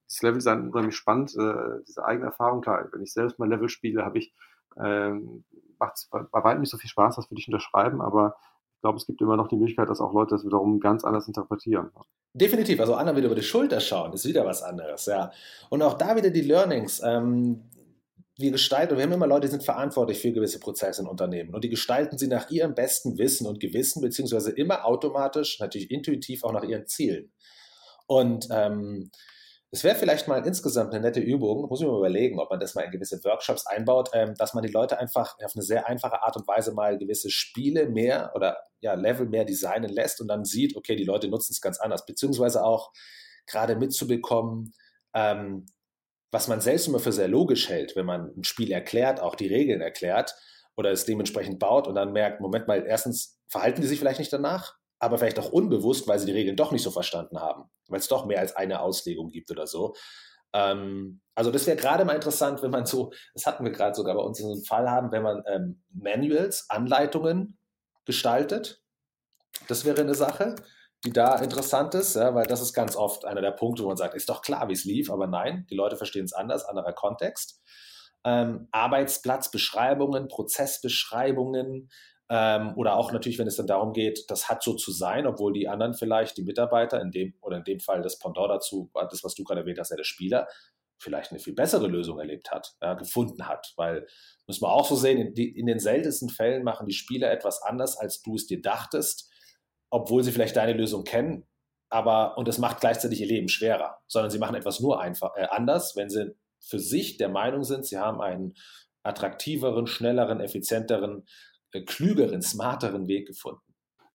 [0.07, 3.69] das Level sein unheimlich spannend, äh, diese eigene Erfahrung, klar, wenn ich selbst mein Level
[3.69, 4.33] spiele, habe ich
[4.77, 5.45] ähm,
[5.79, 8.35] macht es bei, weitem nicht so viel Spaß, das würde ich unterschreiben, aber
[8.85, 11.89] glaube, es gibt immer noch die Möglichkeit, dass auch Leute das wiederum ganz anders interpretieren.
[12.33, 15.31] Definitiv, also anderen wieder über die Schulter schauen, ist wieder was anderes, ja.
[15.69, 17.01] Und auch da wieder die Learnings.
[17.03, 17.63] Ähm,
[18.37, 21.63] wir gestalten, wir haben immer Leute, die sind verantwortlich für gewisse Prozesse in Unternehmen und
[21.63, 26.51] die gestalten sie nach ihrem besten Wissen und Gewissen, beziehungsweise immer automatisch, natürlich intuitiv auch
[26.51, 27.31] nach ihren Zielen.
[28.05, 29.09] Und ähm,
[29.71, 32.75] es wäre vielleicht mal insgesamt eine nette Übung, muss ich mir überlegen, ob man das
[32.75, 36.21] mal in gewisse Workshops einbaut, ähm, dass man die Leute einfach auf eine sehr einfache
[36.23, 40.45] Art und Weise mal gewisse Spiele mehr oder ja, Level mehr designen lässt und dann
[40.45, 42.91] sieht, okay, die Leute nutzen es ganz anders, beziehungsweise auch
[43.47, 44.73] gerade mitzubekommen,
[45.13, 45.65] ähm,
[46.31, 49.47] was man selbst immer für sehr logisch hält, wenn man ein Spiel erklärt, auch die
[49.47, 50.35] Regeln erklärt
[50.75, 54.33] oder es dementsprechend baut und dann merkt, Moment mal, erstens verhalten die sich vielleicht nicht
[54.33, 57.99] danach, aber vielleicht auch unbewusst, weil sie die Regeln doch nicht so verstanden haben, weil
[57.99, 59.93] es doch mehr als eine Auslegung gibt oder so.
[60.53, 64.15] Ähm, also das wäre gerade mal interessant, wenn man so, das hatten wir gerade sogar
[64.15, 67.57] bei uns in so einem Fall haben, wenn man ähm, Manuals, Anleitungen
[68.05, 68.81] gestaltet.
[69.67, 70.55] Das wäre eine Sache,
[71.03, 73.97] die da interessant ist, ja, weil das ist ganz oft einer der Punkte, wo man
[73.97, 76.93] sagt, ist doch klar, wie es lief, aber nein, die Leute verstehen es anders, anderer
[76.93, 77.61] Kontext.
[78.23, 81.89] Ähm, Arbeitsplatzbeschreibungen, Prozessbeschreibungen,
[82.29, 85.53] ähm, oder auch natürlich, wenn es dann darum geht, das hat so zu sein, obwohl
[85.53, 89.23] die anderen vielleicht, die Mitarbeiter, in dem oder in dem Fall das Pendant dazu, das,
[89.23, 90.47] was du gerade erwähnt hast, ja der Spieler,
[90.97, 93.73] vielleicht eine viel bessere Lösung erlebt hat, ja, gefunden hat.
[93.75, 94.07] Weil,
[94.47, 97.61] muss man auch so sehen, in, die, in den seltensten Fällen machen die Spieler etwas
[97.61, 99.29] anders, als du es dir dachtest,
[99.89, 101.45] obwohl sie vielleicht deine Lösung kennen,
[101.89, 105.47] aber und es macht gleichzeitig ihr Leben schwerer, sondern sie machen etwas nur einfach äh,
[105.49, 108.55] anders, wenn sie für sich der Meinung sind, sie haben einen
[109.03, 111.25] attraktiveren, schnelleren, effizienteren
[111.83, 113.59] klügeren, smarteren Weg gefunden.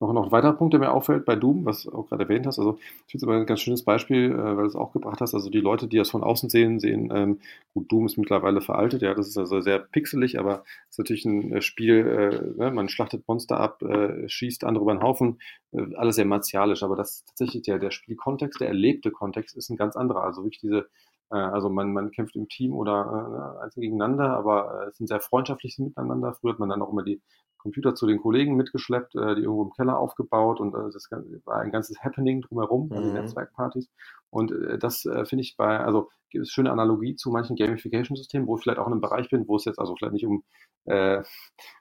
[0.02, 2.46] Noch, noch ein weiterer Punkt, der mir auffällt bei Doom, was du auch gerade erwähnt
[2.46, 4.92] hast, also ich finde es aber ein ganz schönes Beispiel, äh, weil du es auch
[4.92, 7.40] gebracht hast, also die Leute, die das von außen sehen, sehen, ähm,
[7.74, 11.26] gut, Doom ist mittlerweile veraltet, ja, das ist also sehr pixelig, aber es ist natürlich
[11.26, 15.38] ein äh, Spiel, äh, ne, man schlachtet Monster ab, äh, schießt andere über den Haufen,
[15.72, 19.76] äh, alles sehr martialisch, aber das tatsächlich der, der Spielkontext, der erlebte Kontext ist ein
[19.76, 20.88] ganz anderer, also wirklich diese
[21.32, 25.06] Äh, also man, man kämpft im Team oder äh, einzeln gegeneinander, aber äh, es sind
[25.06, 26.34] sehr freundschaftliche Miteinander.
[26.34, 27.20] Früher hat man dann auch immer die
[27.62, 31.08] Computer zu den Kollegen mitgeschleppt, äh, die irgendwo im Keller aufgebaut und äh, das
[31.44, 32.92] war ein ganzes Happening drumherum, mhm.
[32.92, 33.88] also Netzwerkpartys.
[34.30, 38.46] Und äh, das äh, finde ich bei, also gibt es schöne Analogie zu manchen Gamification-Systemen,
[38.46, 40.44] wo ich vielleicht auch in einem Bereich bin, wo es jetzt also vielleicht nicht um
[40.84, 41.22] äh,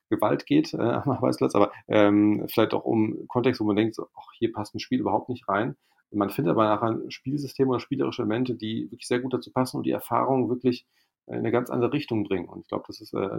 [0.10, 4.08] Gewalt geht äh, am Arbeitsplatz, aber ähm, vielleicht auch um Kontext, wo man denkt, so,
[4.16, 5.76] ach, hier passt ein Spiel überhaupt nicht rein.
[6.12, 9.78] Man findet aber nachher ein Spielsystem oder spielerische Elemente, die wirklich sehr gut dazu passen
[9.78, 10.88] und die Erfahrung wirklich
[11.28, 12.50] in eine ganz andere Richtung bringen.
[12.50, 13.30] Und ich glaube, das ist äh,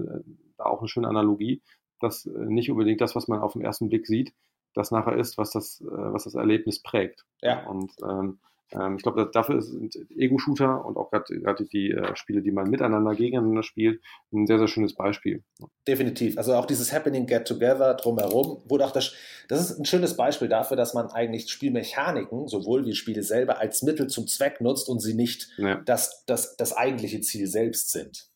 [0.56, 1.62] da auch eine schöne Analogie,
[2.00, 4.32] dass äh, nicht unbedingt das, was man auf den ersten Blick sieht,
[4.74, 7.24] das nachher ist, was das, äh, was das Erlebnis prägt.
[7.42, 7.66] Ja.
[7.66, 8.38] Und ähm,
[8.72, 13.14] ähm, ich glaube, dafür sind Ego-Shooter und auch gerade die äh, Spiele, die man miteinander,
[13.14, 14.00] gegeneinander spielt,
[14.32, 15.42] ein sehr, sehr schönes Beispiel.
[15.86, 16.38] Definitiv.
[16.38, 19.14] Also auch dieses Happening Get Together drumherum wurde auch das,
[19.48, 23.82] das ist ein schönes Beispiel dafür, dass man eigentlich Spielmechaniken, sowohl wie Spiele selber, als
[23.82, 25.76] Mittel zum Zweck nutzt und sie nicht ja.
[25.84, 28.29] das, das, das eigentliche Ziel selbst sind.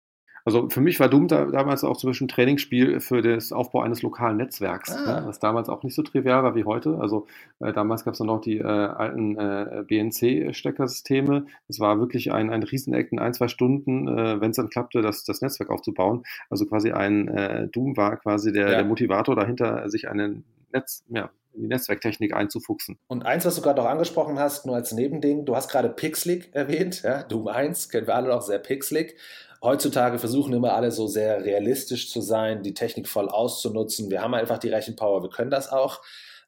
[0.44, 3.80] Also für mich war Doom da, damals auch zum Beispiel ein Trainingsspiel für das Aufbau
[3.80, 5.20] eines lokalen Netzwerks, ah.
[5.20, 6.98] ne, was damals auch nicht so trivial war wie heute.
[7.00, 7.26] Also
[7.60, 11.46] äh, damals gab es noch die äh, alten äh, BNC-Steckersysteme.
[11.68, 15.00] Es war wirklich ein, ein Rieseneck in ein, zwei Stunden, äh, wenn es dann klappte,
[15.00, 16.24] das, das Netzwerk aufzubauen.
[16.50, 18.76] Also quasi ein äh, Doom war quasi der, ja.
[18.76, 22.98] der Motivator dahinter, sich einen Netz, ja, in die Netzwerktechnik einzufuchsen.
[23.06, 26.50] Und eins, was du gerade auch angesprochen hast, nur als Nebending, du hast gerade Pixelig
[26.52, 29.16] erwähnt, ja, Doom 1, kennen wir alle noch sehr pixelig
[29.64, 34.10] heutzutage versuchen immer alle so sehr realistisch zu sein, die Technik voll auszunutzen.
[34.10, 36.02] Wir haben einfach die Rechenpower, wir können das auch.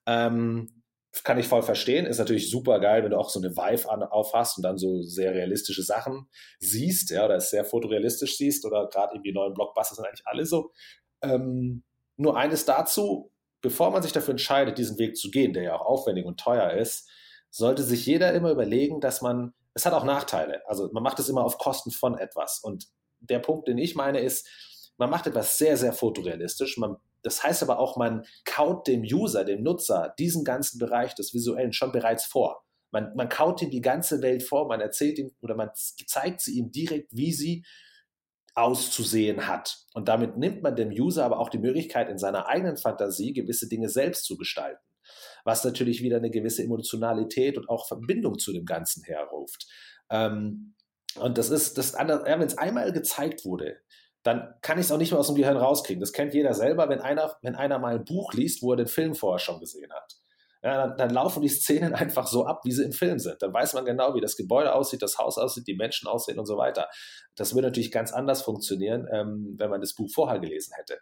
[0.07, 0.69] Ähm,
[1.25, 2.07] kann ich voll verstehen.
[2.07, 5.03] Ist natürlich super geil, wenn du auch so eine Vive an, aufhast und dann so
[5.03, 9.95] sehr realistische Sachen siehst, ja, oder es sehr fotorealistisch siehst, oder gerade irgendwie neuen Blockbuster
[9.95, 10.73] sind eigentlich alle so.
[11.23, 11.85] Ähm,
[12.17, 15.87] nur eines dazu, bevor man sich dafür entscheidet, diesen Weg zu gehen, der ja auch
[15.87, 17.09] aufwendig und teuer ist,
[17.51, 20.63] sollte sich jeder immer überlegen, dass man, es hat auch Nachteile.
[20.67, 22.61] Also man macht es immer auf Kosten von etwas.
[22.63, 22.89] Und
[23.27, 24.49] der Punkt, den ich meine, ist,
[24.99, 26.79] man macht etwas sehr, sehr fotorealistisch.
[26.79, 31.35] Man, das heißt aber auch, man kaut dem User, dem Nutzer, diesen ganzen Bereich des
[31.35, 32.65] Visuellen schon bereits vor.
[32.93, 36.59] Man, man kaut ihm die ganze Welt vor, man erzählt ihm oder man zeigt sie
[36.59, 37.65] ihm direkt, wie sie
[38.55, 39.85] auszusehen hat.
[39.93, 43.69] Und damit nimmt man dem User aber auch die Möglichkeit, in seiner eigenen Fantasie gewisse
[43.69, 44.81] Dinge selbst zu gestalten.
[45.45, 49.67] Was natürlich wieder eine gewisse Emotionalität und auch Verbindung zu dem Ganzen herruft.
[50.11, 50.75] Ähm,
[51.19, 53.77] und das ist das andere, ja, wenn es einmal gezeigt wurde,
[54.23, 56.01] dann kann ich es auch nicht mehr aus dem Gehirn rauskriegen.
[56.01, 58.89] Das kennt jeder selber, wenn einer, wenn einer mal ein Buch liest, wo er den
[58.89, 60.15] Film vorher schon gesehen hat.
[60.63, 63.41] Ja, dann, dann, laufen die Szenen einfach so ab, wie sie im Film sind.
[63.41, 66.47] Dann weiß man genau, wie das Gebäude aussieht, das Haus aussieht, die Menschen aussehen und
[66.47, 66.89] so weiter.
[67.37, 70.99] Das würde natürlich ganz anders funktionieren, ähm, wenn man das Buch vorher gelesen hätte.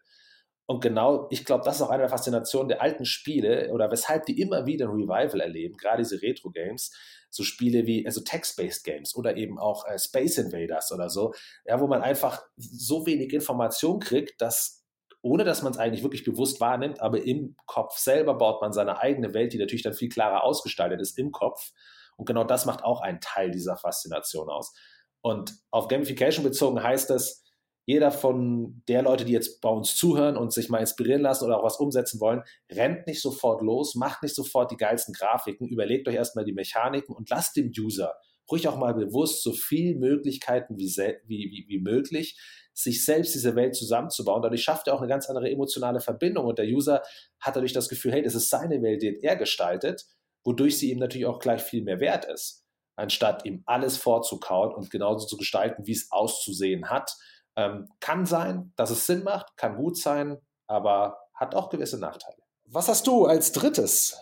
[0.66, 4.24] Und genau, ich glaube, das ist auch eine der Faszinationen der alten Spiele oder weshalb
[4.24, 6.90] die immer wieder ein Revival erleben, gerade diese Retro-Games,
[7.28, 11.34] so Spiele wie, also Text-Based Games oder eben auch äh, Space Invaders oder so,
[11.66, 14.84] ja, wo man einfach so wenig Information kriegt, dass
[15.20, 19.00] ohne dass man es eigentlich wirklich bewusst wahrnimmt, aber im Kopf selber baut man seine
[19.00, 21.72] eigene Welt, die natürlich dann viel klarer ausgestaltet ist im Kopf.
[22.16, 24.74] Und genau das macht auch einen Teil dieser Faszination aus.
[25.22, 27.43] Und auf Gamification bezogen heißt das,
[27.86, 31.58] jeder von der Leute, die jetzt bei uns zuhören und sich mal inspirieren lassen oder
[31.58, 36.08] auch was umsetzen wollen, rennt nicht sofort los, macht nicht sofort die geilsten Grafiken, überlegt
[36.08, 38.14] euch erstmal die Mechaniken und lasst dem User
[38.50, 40.86] ruhig auch mal bewusst so viele Möglichkeiten wie,
[41.26, 42.38] wie, wie, wie möglich,
[42.72, 44.42] sich selbst diese Welt zusammenzubauen.
[44.42, 47.02] Dadurch schafft er auch eine ganz andere emotionale Verbindung und der User
[47.40, 50.04] hat dadurch das Gefühl, hey, das ist seine Welt, die er gestaltet,
[50.44, 52.66] wodurch sie ihm natürlich auch gleich viel mehr wert ist,
[52.96, 57.16] anstatt ihm alles vorzukauen und genauso zu gestalten, wie es auszusehen hat
[57.56, 62.38] ähm, kann sein, dass es Sinn macht, kann gut sein, aber hat auch gewisse Nachteile.
[62.66, 64.18] Was hast du als drittes?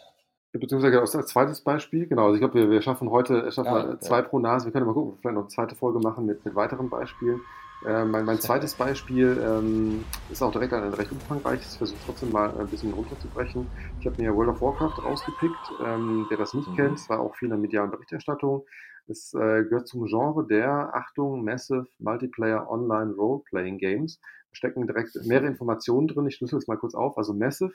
[0.53, 4.19] Beziehungsweise als zweites Beispiel, genau, also ich glaube, wir, wir schaffen heute schaffen ja, zwei
[4.19, 4.23] ja.
[4.23, 4.67] pro Nase.
[4.67, 7.41] Wir können mal gucken, vielleicht noch eine zweite Folge machen mit, mit weiteren Beispielen.
[7.87, 11.73] Äh, mein, mein zweites Beispiel ähm, ist auch direkt ein recht umfangreiches.
[11.73, 13.67] Ich versuche trotzdem mal ein bisschen runterzubrechen.
[13.99, 15.73] Ich habe mir World of Warcraft rausgepickt.
[15.85, 16.77] Ähm, wer das nicht mhm.
[16.77, 18.65] kennt, es war auch viel in der medialen Berichterstattung.
[19.09, 24.21] Es äh, gehört zum Genre der, Achtung, Massive Multiplayer Online Role-Playing Games.
[24.51, 26.27] Da stecken direkt mehrere Informationen drin.
[26.27, 27.19] Ich schlüssel es mal kurz auf.
[27.19, 27.73] Also Massive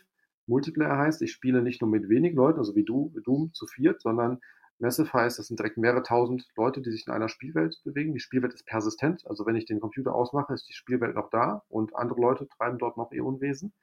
[0.47, 4.01] Multiplayer heißt, ich spiele nicht nur mit wenigen Leuten, also wie du, Doom zu viert,
[4.01, 4.39] sondern
[4.79, 8.13] Massive heißt, das sind direkt mehrere tausend Leute, die sich in einer Spielwelt bewegen.
[8.13, 11.63] Die Spielwelt ist persistent, also wenn ich den Computer ausmache, ist die Spielwelt noch da
[11.67, 13.73] und andere Leute treiben dort noch ihr Unwesen.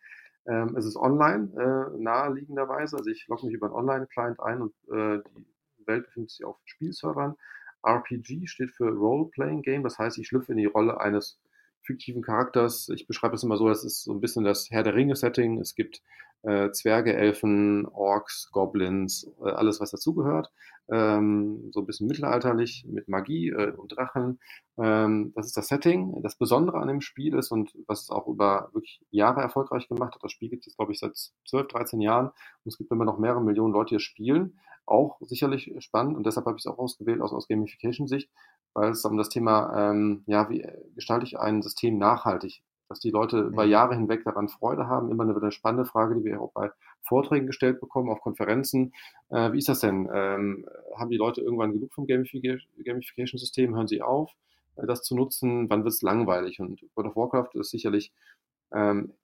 [0.46, 4.74] Ähm, es ist online, äh, naheliegenderweise, also ich logge mich über einen Online-Client ein und
[4.92, 5.53] äh, die
[5.86, 7.36] Welt befindet sich auf Spielservern.
[7.82, 11.38] RPG steht für Role-Playing Game, das heißt, ich schlüpfe in die Rolle eines
[11.82, 12.88] fiktiven Charakters.
[12.88, 15.60] Ich beschreibe es immer so, das ist so ein bisschen das Herr der Ringe-Setting.
[15.60, 16.00] Es gibt
[16.42, 20.50] äh, Zwerge, Elfen, Orks, Goblins, äh, alles was dazugehört.
[20.88, 24.38] ähm, so ein bisschen mittelalterlich mit Magie äh, und Drachen.
[24.76, 26.20] Ähm, das ist das Setting.
[26.22, 30.14] Das Besondere an dem Spiel ist und was es auch über wirklich Jahre erfolgreich gemacht
[30.14, 31.16] hat, das Spiel gibt es, glaube ich, seit
[31.48, 34.58] 12, 13 Jahren und es gibt immer noch mehrere Millionen Leute, die es spielen.
[34.86, 38.30] Auch sicherlich spannend und deshalb habe ich es auch ausgewählt aus, aus Gamification-Sicht,
[38.74, 43.10] weil es um das Thema, ähm, ja, wie gestalte ich ein System nachhaltig dass die
[43.10, 43.70] Leute über mhm.
[43.70, 45.10] Jahre hinweg daran Freude haben.
[45.10, 46.70] Immer eine, eine spannende Frage, die wir auch bei
[47.02, 48.92] Vorträgen gestellt bekommen, auf Konferenzen.
[49.30, 50.08] Äh, wie ist das denn?
[50.12, 50.66] Ähm,
[50.96, 53.74] haben die Leute irgendwann genug vom Gamification-System?
[53.74, 54.32] Hören sie auf,
[54.76, 55.68] äh, das zu nutzen?
[55.70, 56.60] Wann wird es langweilig?
[56.60, 58.12] Und World of Warcraft ist sicherlich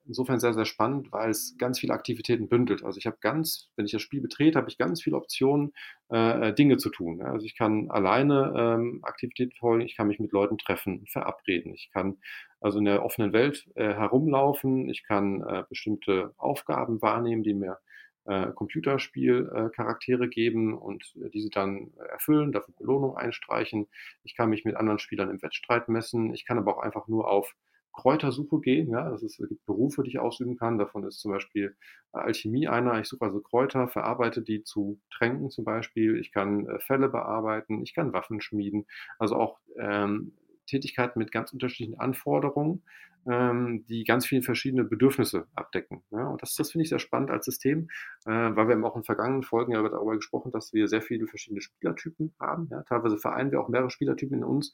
[0.06, 2.84] insofern sehr, sehr spannend, weil es ganz viele Aktivitäten bündelt.
[2.84, 5.72] Also ich habe ganz, wenn ich das Spiel betrete, habe ich ganz viele Optionen,
[6.12, 7.22] äh, äh Dinge zu tun.
[7.22, 11.90] Also ich kann alleine ähm, Aktivitäten folgen, ich kann mich mit Leuten treffen, verabreden, ich
[11.92, 12.18] kann
[12.60, 17.78] also in der offenen Welt äh, herumlaufen, ich kann äh, bestimmte Aufgaben wahrnehmen, die mir
[18.26, 23.88] äh, Computerspielcharaktere geben und diese dann erfüllen, dafür Belohnung einstreichen.
[24.24, 26.34] Ich kann mich mit anderen Spielern im Wettstreit messen.
[26.34, 27.54] Ich kann aber auch einfach nur auf
[27.92, 28.90] Kräutersuche gehen.
[28.90, 30.78] Ja, es, ist, es gibt Berufe, die ich ausüben kann.
[30.78, 31.76] Davon ist zum Beispiel
[32.12, 33.00] äh, Alchemie einer.
[33.00, 36.18] Ich suche also Kräuter, verarbeite die zu Tränken zum Beispiel.
[36.18, 37.82] Ich kann äh, Fälle bearbeiten.
[37.82, 38.86] Ich kann Waffen schmieden.
[39.18, 40.32] Also auch ähm,
[40.66, 42.82] Tätigkeiten mit ganz unterschiedlichen Anforderungen,
[43.26, 46.02] ähm, die ganz viele verschiedene Bedürfnisse abdecken.
[46.10, 47.88] Ja, und das, das finde ich sehr spannend als System,
[48.24, 51.26] äh, weil wir haben auch in vergangenen Folgen ja darüber gesprochen, dass wir sehr viele
[51.26, 52.68] verschiedene Spielertypen haben.
[52.70, 54.72] Ja, teilweise vereinen wir auch mehrere Spielertypen in uns.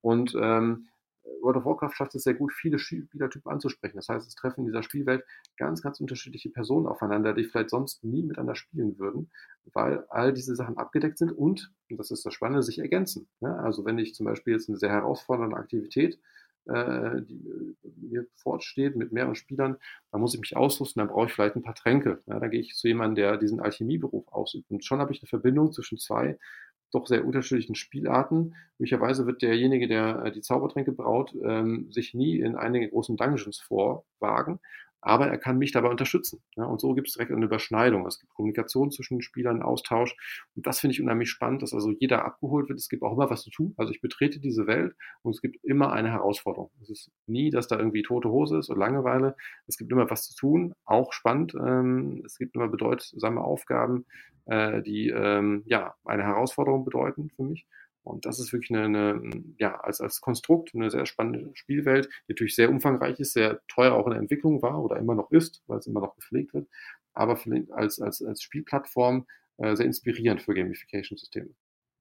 [0.00, 0.88] Und ähm,
[1.40, 3.96] World of Warcraft schafft es sehr gut, viele Spielertypen anzusprechen.
[3.96, 5.24] Das heißt, es treffen in dieser Spielwelt
[5.56, 9.30] ganz, ganz unterschiedliche Personen aufeinander, die vielleicht sonst nie miteinander spielen würden,
[9.72, 13.28] weil all diese Sachen abgedeckt sind und, und das ist das Spannende, sich ergänzen.
[13.40, 16.18] Ja, also wenn ich zum Beispiel jetzt eine sehr herausfordernde Aktivität
[16.68, 17.48] äh, die
[17.82, 19.76] äh, mir fortsteht mit mehreren Spielern,
[20.12, 22.22] dann muss ich mich ausrüsten, dann brauche ich vielleicht ein paar Tränke.
[22.26, 24.70] Ja, da gehe ich zu jemandem, der diesen Alchemieberuf ausübt.
[24.70, 26.38] Und schon habe ich eine Verbindung zwischen zwei
[26.92, 28.54] doch sehr unterschiedlichen Spielarten.
[28.78, 33.60] Möglicherweise wird derjenige, der äh, die Zaubertränke braut, ähm, sich nie in einige großen Dungeons
[33.60, 34.60] vorwagen,
[35.00, 36.42] aber er kann mich dabei unterstützen.
[36.56, 38.06] Ja, und so gibt es direkt eine Überschneidung.
[38.06, 40.16] Es gibt Kommunikation zwischen den Spielern, Austausch.
[40.54, 42.78] Und das finde ich unheimlich spannend, dass also jeder abgeholt wird.
[42.78, 43.74] Es gibt auch immer was zu tun.
[43.76, 46.70] Also ich betrete diese Welt und es gibt immer eine Herausforderung.
[46.82, 49.36] Es ist nie, dass da irgendwie tote Hose ist oder Langeweile.
[49.66, 51.54] Es gibt immer was zu tun, auch spannend.
[51.54, 54.06] Ähm, es gibt immer bedeutsame Aufgaben,
[54.46, 57.66] äh, die ähm, ja eine Herausforderung bedeuten für mich.
[58.08, 62.32] Und das ist wirklich eine, eine, ja, als, als Konstrukt eine sehr spannende Spielwelt, die
[62.32, 65.62] natürlich sehr umfangreich ist, sehr teuer auch in der Entwicklung war oder immer noch ist,
[65.66, 66.68] weil es immer noch gepflegt wird,
[67.14, 67.38] aber
[67.70, 69.26] als, als, als Spielplattform
[69.58, 71.50] äh, sehr inspirierend für Gamification-Systeme.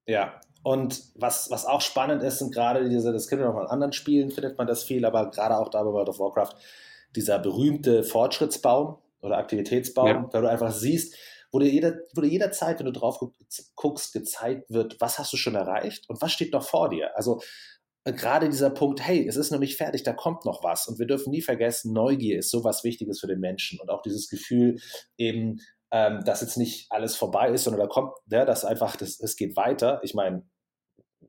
[0.05, 3.65] Ja, und was, was auch spannend ist, sind gerade diese, das kennen wir noch mal
[3.65, 6.55] in anderen Spielen, findet man das viel, aber gerade auch da bei World of Warcraft,
[7.15, 10.29] dieser berühmte Fortschrittsbaum oder Aktivitätsbaum, ja.
[10.31, 11.15] da du einfach siehst,
[11.51, 13.19] wo dir, jeder, wo dir jederzeit, wenn du drauf
[13.75, 17.15] guckst, gezeigt wird, was hast du schon erreicht und was steht noch vor dir.
[17.15, 17.41] Also
[18.03, 20.87] äh, gerade dieser Punkt, hey, es ist noch nicht fertig, da kommt noch was.
[20.87, 23.79] Und wir dürfen nie vergessen, Neugier ist so was Wichtiges für den Menschen.
[23.79, 24.77] Und auch dieses Gefühl
[25.17, 25.59] eben,
[25.91, 29.35] ähm, dass jetzt nicht alles vorbei ist, sondern da kommt, ja, dass einfach, das, es
[29.35, 29.99] geht weiter.
[30.03, 30.43] Ich meine,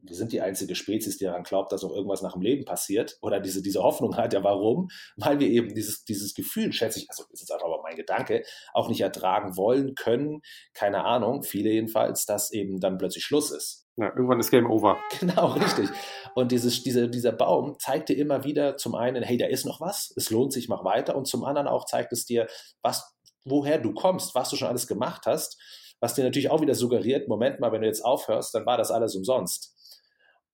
[0.08, 3.18] wir sind die einzige Spezies, die daran glaubt, dass auch irgendwas nach dem Leben passiert
[3.20, 4.32] oder diese, diese Hoffnung hat.
[4.32, 4.88] Ja, warum?
[5.16, 8.42] Weil wir eben dieses, dieses Gefühl, schätze ich, also ist jetzt einfach aber mein Gedanke,
[8.72, 10.40] auch nicht ertragen wollen, können,
[10.74, 13.86] keine Ahnung, viele jedenfalls, dass eben dann plötzlich Schluss ist.
[13.96, 14.98] Ja, irgendwann ist Game Over.
[15.20, 15.88] Genau, richtig.
[16.36, 19.80] Und dieses, diese, dieser Baum zeigt dir immer wieder zum einen, hey, da ist noch
[19.80, 21.16] was, es lohnt sich, mach weiter.
[21.16, 22.46] Und zum anderen auch zeigt es dir,
[22.80, 25.60] was, woher du kommst, was du schon alles gemacht hast,
[26.00, 28.92] was dir natürlich auch wieder suggeriert, Moment mal, wenn du jetzt aufhörst, dann war das
[28.92, 29.74] alles umsonst.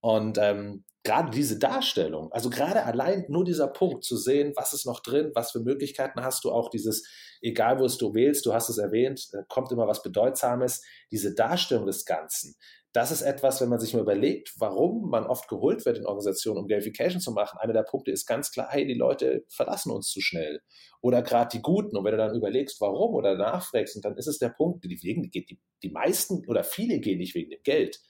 [0.04, 4.84] Und ähm, gerade diese Darstellung, also gerade allein nur dieser Punkt zu sehen, was ist
[4.84, 7.08] noch drin, was für Möglichkeiten hast du, auch dieses,
[7.40, 11.34] egal wo es du wählst, du hast es erwähnt, äh, kommt immer was Bedeutsames, diese
[11.34, 12.54] Darstellung des Ganzen,
[12.92, 16.58] das ist etwas, wenn man sich mal überlegt, warum man oft geholt wird in Organisationen,
[16.58, 17.58] um Gamification zu machen.
[17.58, 20.60] Einer der Punkte ist ganz klar, hey, die Leute verlassen uns zu schnell.
[21.00, 21.96] Oder gerade die Guten.
[21.96, 25.28] Und wenn du dann überlegst, warum oder nachfragst, dann ist es der Punkt, die, wegen,
[25.30, 28.00] die, die meisten oder viele gehen nicht wegen dem Geld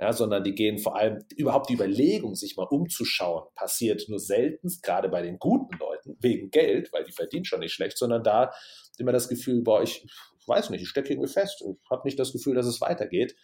[0.00, 4.68] ja, sondern die gehen vor allem überhaupt die Überlegung, sich mal umzuschauen, passiert nur selten,
[4.82, 8.52] gerade bei den guten Leuten, wegen Geld, weil die verdienen schon nicht schlecht, sondern da
[8.98, 10.06] immer das Gefühl, boah, ich
[10.46, 13.36] weiß nicht, ich stecke irgendwie fest, ich habe nicht das Gefühl, dass es weitergeht.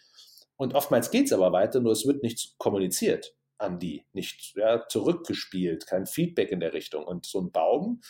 [0.57, 4.85] Und oftmals geht es aber weiter, nur es wird nicht kommuniziert an die, nicht ja,
[4.87, 7.03] zurückgespielt, kein Feedback in der Richtung.
[7.03, 8.01] Und so ein Baum,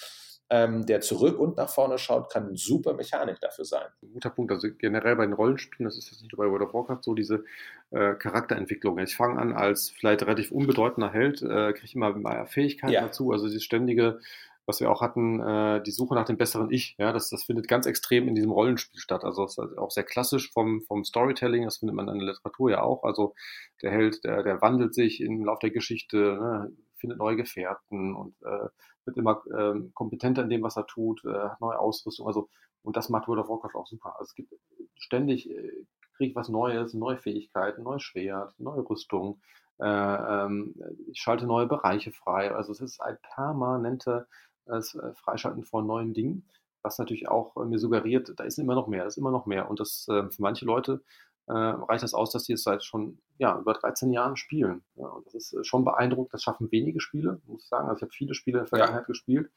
[0.52, 3.88] ähm, der zurück und nach vorne schaut, kann super Mechanik dafür sein.
[4.14, 4.52] Guter Punkt.
[4.52, 7.14] Also generell bei den Rollenspielen, das ist jetzt nicht nur bei World of Warcraft so,
[7.14, 7.46] diese
[7.92, 9.00] äh, Charakterentwicklung.
[9.00, 13.02] Ich fange an als vielleicht relativ unbedeutender Held, äh, kriege immer mehr Fähigkeiten ja.
[13.02, 14.20] dazu, also dieses ständige
[14.68, 16.96] was wir auch hatten, äh, die Suche nach dem besseren Ich.
[16.98, 19.24] Ja, das, das findet ganz extrem in diesem Rollenspiel statt.
[19.24, 23.04] Also auch sehr klassisch vom, vom Storytelling, das findet man in der Literatur ja auch.
[23.04, 23.34] Also
[23.82, 28.36] der Held, der, der wandelt sich im Laufe der Geschichte, ne, findet neue Gefährten und
[28.44, 28.70] äh,
[29.06, 32.28] wird immer äh, kompetenter in dem, was er tut, äh, hat neue Ausrüstung.
[32.28, 32.50] Also,
[32.84, 34.16] und das macht World of Warcraft auch super.
[34.18, 34.54] Also es gibt
[34.96, 35.86] ständig, äh,
[36.16, 39.42] kriege ich was Neues, neue Fähigkeiten, neues Schwert, neue Rüstung.
[39.80, 40.76] Äh, ähm,
[41.08, 42.54] ich schalte neue Bereiche frei.
[42.54, 44.28] Also es ist ein permanente
[44.66, 46.48] das äh, Freischalten von neuen Dingen,
[46.82, 49.46] was natürlich auch äh, mir suggeriert, da ist immer noch mehr, da ist immer noch
[49.46, 49.70] mehr.
[49.70, 51.04] Und das äh, für manche Leute
[51.48, 54.84] äh, reicht das aus, dass sie es seit schon ja, über 13 Jahren spielen.
[54.96, 56.34] Ja, und das ist schon beeindruckend.
[56.34, 57.88] Das schaffen wenige Spiele, muss ich sagen.
[57.88, 59.08] Also ich habe viele Spiele in der Vergangenheit ja.
[59.08, 59.52] gespielt.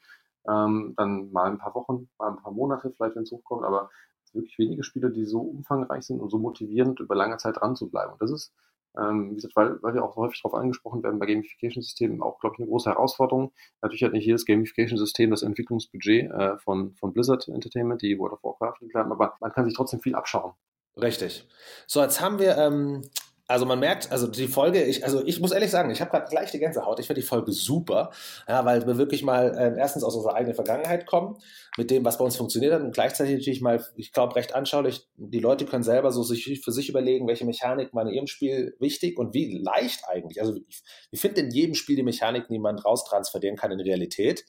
[0.47, 3.89] Ähm, dann mal ein paar Wochen, mal ein paar Monate, vielleicht wenn es hochkommt, aber
[4.23, 7.57] es sind wirklich wenige Spiele, die so umfangreich sind und so motivierend, über lange Zeit
[7.57, 8.13] dran zu bleiben.
[8.13, 8.53] Und das ist
[8.97, 12.55] ähm, wie gesagt, weil, weil wir auch häufig darauf angesprochen werden, bei Gamification-Systemen auch, glaube
[12.55, 13.51] ich, eine große Herausforderung.
[13.81, 18.43] Natürlich hat nicht jedes Gamification-System das Entwicklungsbudget äh, von, von Blizzard Entertainment, die World of
[18.43, 20.53] Warcraft entwickeln, aber man kann sich trotzdem viel abschauen.
[21.01, 21.47] Richtig.
[21.87, 23.03] So, jetzt haben wir ähm,
[23.47, 26.27] also man merkt, also die Folge, ich, also ich muss ehrlich sagen, ich habe gerade
[26.29, 26.99] gleich die Gänsehaut.
[26.99, 28.09] Ich finde die Folge super,
[28.47, 31.37] ja, weil wir wirklich mal äh, erstens aus unserer eigenen Vergangenheit kommen,
[31.77, 35.07] mit dem, was bei uns funktioniert hat und gleichzeitig natürlich mal, ich glaube, recht anschaulich,
[35.15, 38.75] die Leute können selber so sich für sich überlegen, welche Mechanik man in ihrem Spiel
[38.79, 40.41] wichtig und wie leicht eigentlich.
[40.41, 44.43] Also ich, ich finde in jedem Spiel die Mechaniken, die man raustransferieren kann in Realität.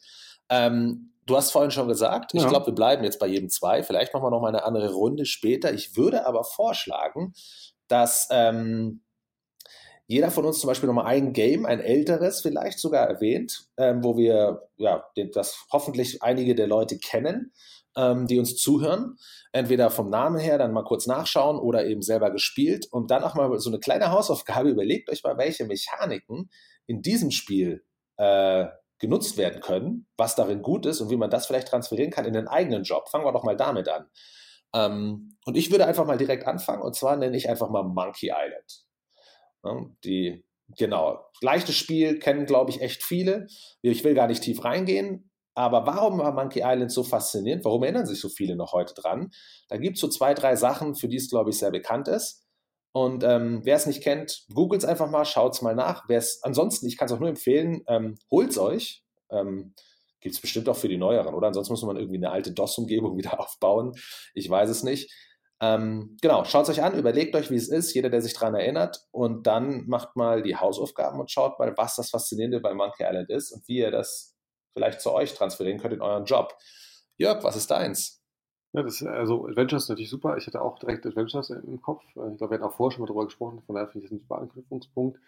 [0.48, 2.42] Ähm, du hast vorhin schon gesagt, ja.
[2.42, 3.82] ich glaube, wir bleiben jetzt bei jedem zwei.
[3.82, 5.72] Vielleicht machen wir noch mal eine andere Runde später.
[5.72, 7.34] Ich würde aber vorschlagen,
[7.88, 9.02] dass ähm,
[10.06, 14.16] jeder von uns zum Beispiel nochmal ein Game, ein älteres vielleicht sogar erwähnt, ähm, wo
[14.16, 17.52] wir, ja, das hoffentlich einige der Leute kennen,
[17.96, 19.16] ähm, die uns zuhören.
[19.52, 23.34] Entweder vom Namen her dann mal kurz nachschauen oder eben selber gespielt und dann auch
[23.34, 24.68] mal so eine kleine Hausaufgabe.
[24.68, 26.50] Überlegt euch mal, welche Mechaniken
[26.86, 27.84] in diesem Spiel
[28.16, 28.66] äh,
[28.98, 32.32] genutzt werden können, was darin gut ist und wie man das vielleicht transferieren kann in
[32.32, 33.08] den eigenen Job.
[33.08, 34.06] Fangen wir doch mal damit an.
[34.74, 38.30] Ähm, und ich würde einfach mal direkt anfangen und zwar nenne ich einfach mal Monkey
[38.30, 38.84] Island.
[39.64, 40.44] Ja, die,
[40.76, 43.46] genau, leichtes Spiel kennen, glaube ich, echt viele.
[43.82, 47.64] Ich will gar nicht tief reingehen, aber warum war Monkey Island so faszinierend?
[47.64, 49.30] Warum erinnern sich so viele noch heute dran?
[49.68, 52.45] Da gibt es so zwei, drei Sachen, für die es, glaube ich, sehr bekannt ist.
[52.96, 56.04] Und ähm, wer es nicht kennt, googelt es einfach mal, schaut es mal nach.
[56.08, 59.04] Wer ansonsten, ich kann es auch nur empfehlen, ähm, holt es euch.
[59.30, 59.74] Ähm,
[60.20, 61.48] Gibt es bestimmt auch für die neueren, oder?
[61.48, 63.92] Ansonsten muss man irgendwie eine alte DOS-Umgebung wieder aufbauen.
[64.32, 65.12] Ich weiß es nicht.
[65.60, 68.54] Ähm, genau, schaut es euch an, überlegt euch, wie es ist, jeder, der sich daran
[68.54, 73.04] erinnert, und dann macht mal die Hausaufgaben und schaut mal, was das Faszinierende bei Monkey
[73.04, 74.34] Island ist und wie ihr das
[74.72, 76.56] vielleicht zu euch transferieren könnt in euren Job.
[77.18, 78.22] Jörg, was ist deins?
[78.72, 80.36] Ja, das, also Adventures ist natürlich super.
[80.36, 82.04] Ich hatte auch direkt Adventures im Kopf.
[82.08, 84.18] Ich glaube, wir hatten auch vorher schon mal darüber gesprochen, von daher finde ich das
[84.18, 85.18] ein super Anknüpfungspunkt.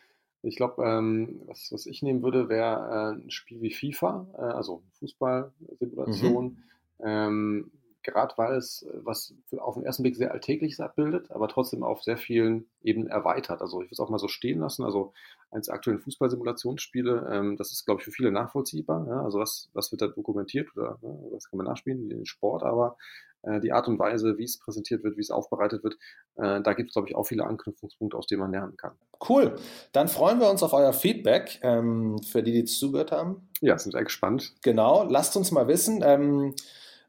[0.43, 4.41] Ich glaube, ähm, was, was ich nehmen würde, wäre äh, ein Spiel wie FIFA, äh,
[4.41, 6.45] also Fußballsimulation.
[6.45, 6.57] Mhm.
[7.01, 7.71] Ähm,
[8.11, 12.17] Gerade weil es was auf den ersten Blick sehr Alltägliches abbildet, aber trotzdem auf sehr
[12.17, 13.61] vielen Ebenen erweitert.
[13.61, 14.85] Also ich würde es auch mal so stehen lassen.
[14.85, 15.13] Also
[15.51, 19.07] eines der aktuellen Fußballsimulationsspiele, ähm, das ist, glaube ich, für viele nachvollziehbar.
[19.07, 19.23] Ja?
[19.23, 21.19] Also was, was wird da dokumentiert oder ne?
[21.33, 22.97] was kann man nachspielen, den Sport, aber
[23.43, 25.95] äh, die Art und Weise, wie es präsentiert wird, wie es aufbereitet wird,
[26.37, 28.93] äh, da gibt es, glaube ich, auch viele Anknüpfungspunkte, aus denen man lernen kann.
[29.29, 29.57] Cool.
[29.93, 33.49] Dann freuen wir uns auf euer Feedback, ähm, für die, die zugehört haben.
[33.61, 34.55] Ja, sind sehr gespannt.
[34.63, 36.03] Genau, lasst uns mal wissen.
[36.05, 36.55] Ähm,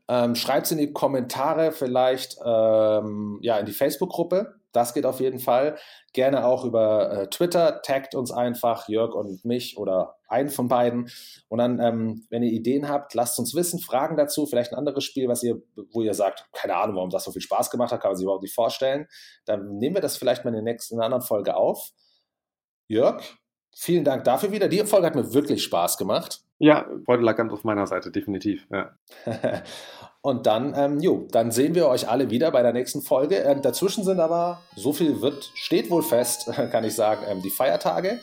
[0.09, 4.55] ähm, Schreibt es in die Kommentare vielleicht ähm, ja, in die Facebook-Gruppe.
[4.71, 5.77] Das geht auf jeden Fall.
[6.13, 7.83] Gerne auch über äh, Twitter.
[7.83, 11.11] Taggt uns einfach, Jörg und mich oder einen von beiden.
[11.47, 15.03] Und dann, ähm, wenn ihr Ideen habt, lasst uns wissen, Fragen dazu, vielleicht ein anderes
[15.03, 18.01] Spiel, was ihr, wo ihr sagt, keine Ahnung, warum das so viel Spaß gemacht hat,
[18.01, 19.07] kann man sich überhaupt nicht vorstellen.
[19.45, 21.91] Dann nehmen wir das vielleicht mal in der nächsten, in einer anderen Folge auf.
[22.87, 23.23] Jörg,
[23.75, 24.67] vielen Dank dafür wieder.
[24.67, 26.41] Die Folge hat mir wirklich Spaß gemacht.
[26.57, 28.67] Ja, Freude lag ganz auf meiner Seite, definitiv.
[28.69, 28.91] Ja.
[30.21, 33.37] Und dann, ähm, jo, dann sehen wir euch alle wieder bei der nächsten Folge.
[33.37, 37.49] Ähm, dazwischen sind aber, so viel wird, steht wohl fest, kann ich sagen, ähm, die
[37.49, 38.19] Feiertage,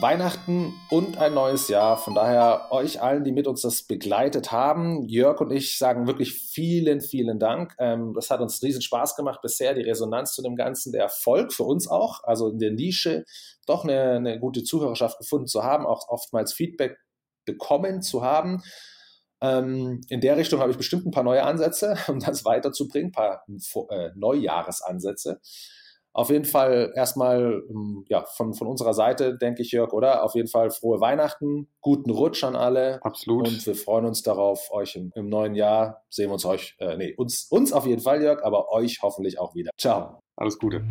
[0.00, 1.98] Weihnachten und ein neues Jahr.
[1.98, 5.02] Von daher euch allen, die mit uns das begleitet haben.
[5.06, 7.74] Jörg und ich sagen wirklich vielen, vielen Dank.
[7.78, 11.52] Ähm, das hat uns riesen Spaß gemacht bisher, die Resonanz zu dem Ganzen, der Erfolg
[11.52, 13.24] für uns auch, also in der Nische
[13.66, 16.96] doch eine, eine gute Zuhörerschaft gefunden zu haben, auch oftmals Feedback
[17.44, 18.62] bekommen zu haben.
[19.42, 23.12] Ähm, in der Richtung habe ich bestimmt ein paar neue Ansätze, um das weiterzubringen, ein
[23.12, 23.44] paar
[23.90, 25.40] äh, Neujahresansätze.
[26.14, 30.24] Auf jeden Fall erstmal ähm, ja, von, von unserer Seite, denke ich, Jörg, oder?
[30.24, 33.02] Auf jeden Fall frohe Weihnachten, guten Rutsch an alle.
[33.02, 33.48] Absolut.
[33.48, 36.96] Und wir freuen uns darauf, euch im, im neuen Jahr sehen wir uns euch, äh,
[36.96, 39.70] nee, uns, uns auf jeden Fall, Jörg, aber euch hoffentlich auch wieder.
[39.78, 40.18] Ciao.
[40.36, 40.84] Alles Gute.